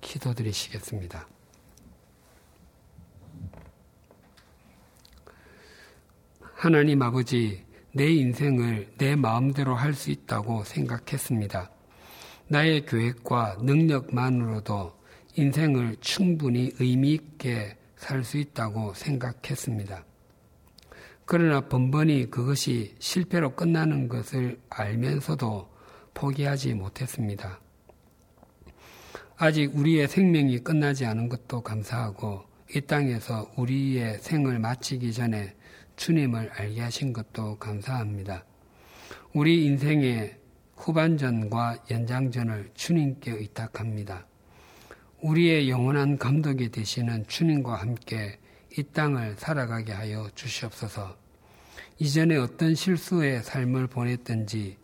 기도드리시겠습니다. 0.00 1.26
하나님 6.40 7.02
아버지, 7.02 7.64
내 7.92 8.08
인생을 8.10 8.94
내 8.98 9.16
마음대로 9.16 9.74
할 9.74 9.94
수 9.94 10.10
있다고 10.10 10.64
생각했습니다. 10.64 11.70
나의 12.48 12.84
계획과 12.86 13.58
능력만으로도 13.62 14.96
인생을 15.36 15.96
충분히 16.00 16.72
의미있게 16.78 17.76
살 17.96 18.24
수 18.24 18.38
있다고 18.38 18.94
생각했습니다. 18.94 20.04
그러나 21.24 21.60
번번이 21.68 22.30
그것이 22.30 22.94
실패로 22.98 23.54
끝나는 23.54 24.08
것을 24.08 24.60
알면서도 24.70 25.67
포기하지 26.18 26.74
못했습니다. 26.74 27.60
아직 29.36 29.76
우리의 29.76 30.08
생명이 30.08 30.58
끝나지 30.58 31.06
않은 31.06 31.28
것도 31.28 31.62
감사하고 31.62 32.42
이 32.74 32.80
땅에서 32.80 33.52
우리의 33.56 34.18
생을 34.18 34.58
마치기 34.58 35.12
전에 35.12 35.54
주님을 35.94 36.50
알게 36.50 36.80
하신 36.80 37.12
것도 37.12 37.58
감사합니다. 37.58 38.44
우리 39.32 39.64
인생의 39.66 40.36
후반전과 40.74 41.84
연장전을 41.88 42.70
주님께 42.74 43.30
의탁합니다. 43.30 44.26
우리의 45.22 45.70
영원한 45.70 46.18
감독이 46.18 46.70
되시는 46.70 47.26
주님과 47.28 47.76
함께 47.76 48.40
이 48.76 48.82
땅을 48.82 49.36
살아가게 49.38 49.92
하여 49.92 50.28
주시옵소서. 50.34 51.16
이전에 52.00 52.36
어떤 52.36 52.74
실수의 52.74 53.42
삶을 53.44 53.86
보냈든지 53.86 54.76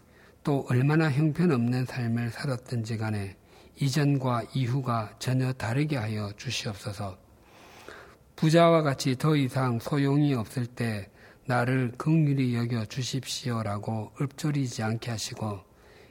또 0.44 0.66
얼마나 0.68 1.10
형편없는 1.10 1.86
삶을 1.86 2.30
살았든지 2.30 2.98
간에 2.98 3.34
이전과 3.80 4.44
이후가 4.54 5.16
전혀 5.18 5.52
다르게 5.54 5.96
하여 5.96 6.30
주시옵소서. 6.36 7.18
부자와 8.36 8.82
같이 8.82 9.16
더 9.16 9.36
이상 9.36 9.78
소용이 9.78 10.34
없을 10.34 10.66
때 10.66 11.10
나를 11.46 11.92
긍휼히 11.96 12.54
여겨 12.54 12.84
주십시오라고 12.86 14.12
읊조리지 14.20 14.82
않게 14.82 15.10
하시고 15.10 15.60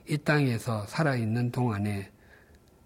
이 0.09 0.17
땅에서 0.17 0.87
살아있는 0.87 1.51
동안에 1.51 2.11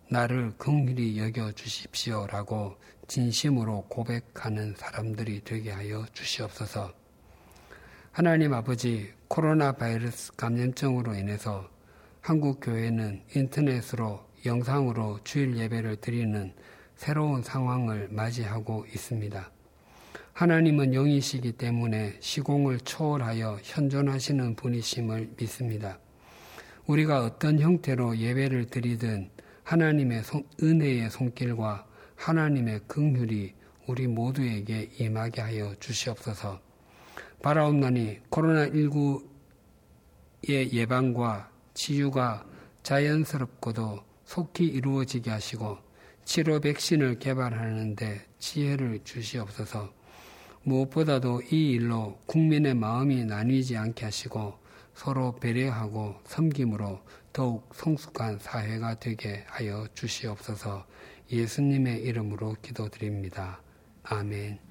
나를 0.09 0.53
긍휼히 0.57 1.17
여겨 1.17 1.53
주십시오라고 1.53 2.75
진심으로 3.07 3.85
고백하는 3.89 4.75
사람들이 4.77 5.41
되게 5.45 5.71
하여 5.71 6.05
주시옵소서. 6.11 6.93
하나님 8.11 8.53
아버지 8.53 9.16
코로나 9.27 9.73
바이러스 9.73 10.31
감염증으로 10.35 11.13
인해서 11.15 11.69
한국 12.21 12.59
교회는 12.61 13.21
인터넷으로 13.35 14.25
영상으로 14.45 15.19
주일 15.23 15.57
예배를 15.57 15.97
드리는 15.97 16.53
새로운 16.95 17.43
상황을 17.43 18.07
맞이하고 18.09 18.85
있습니다. 18.93 19.51
하나님은 20.33 20.93
영이시기 20.93 21.53
때문에 21.53 22.15
시공을 22.19 22.79
초월하여 22.81 23.59
현존하시는 23.63 24.55
분이심을 24.55 25.31
믿습니다. 25.37 25.99
우리가 26.85 27.25
어떤 27.25 27.59
형태로 27.59 28.17
예배를 28.17 28.67
드리든 28.67 29.29
하나님의 29.63 30.23
은혜의 30.63 31.09
손길과 31.09 31.85
하나님의 32.15 32.81
긍휼이 32.87 33.53
우리 33.87 34.07
모두에게 34.07 34.89
임하게 34.97 35.41
하여 35.41 35.75
주시옵소서. 35.79 36.66
바라옵나니 37.41 38.19
코로나19의 38.29 39.23
예방과 40.73 41.49
치유가 41.73 42.45
자연스럽고도 42.83 43.99
속히 44.25 44.65
이루어지게 44.65 45.29
하시고 45.29 45.77
치료 46.25 46.59
백신을 46.59 47.19
개발하는데 47.19 48.25
지혜를 48.39 48.99
주시옵소서. 49.03 49.93
무엇보다도 50.63 51.43
이 51.51 51.71
일로 51.71 52.19
국민의 52.25 52.73
마음이 52.73 53.23
나뉘지 53.23 53.77
않게 53.77 54.05
하시고 54.05 54.57
서로 54.93 55.35
배려하고 55.35 56.15
섬김으로 56.25 56.99
더욱 57.31 57.69
성숙한 57.73 58.39
사회가 58.39 58.99
되게 58.99 59.45
하여 59.47 59.87
주시옵소서 59.93 60.85
예수님의 61.31 62.01
이름으로 62.03 62.55
기도드립니다. 62.61 63.61
아멘. 64.03 64.66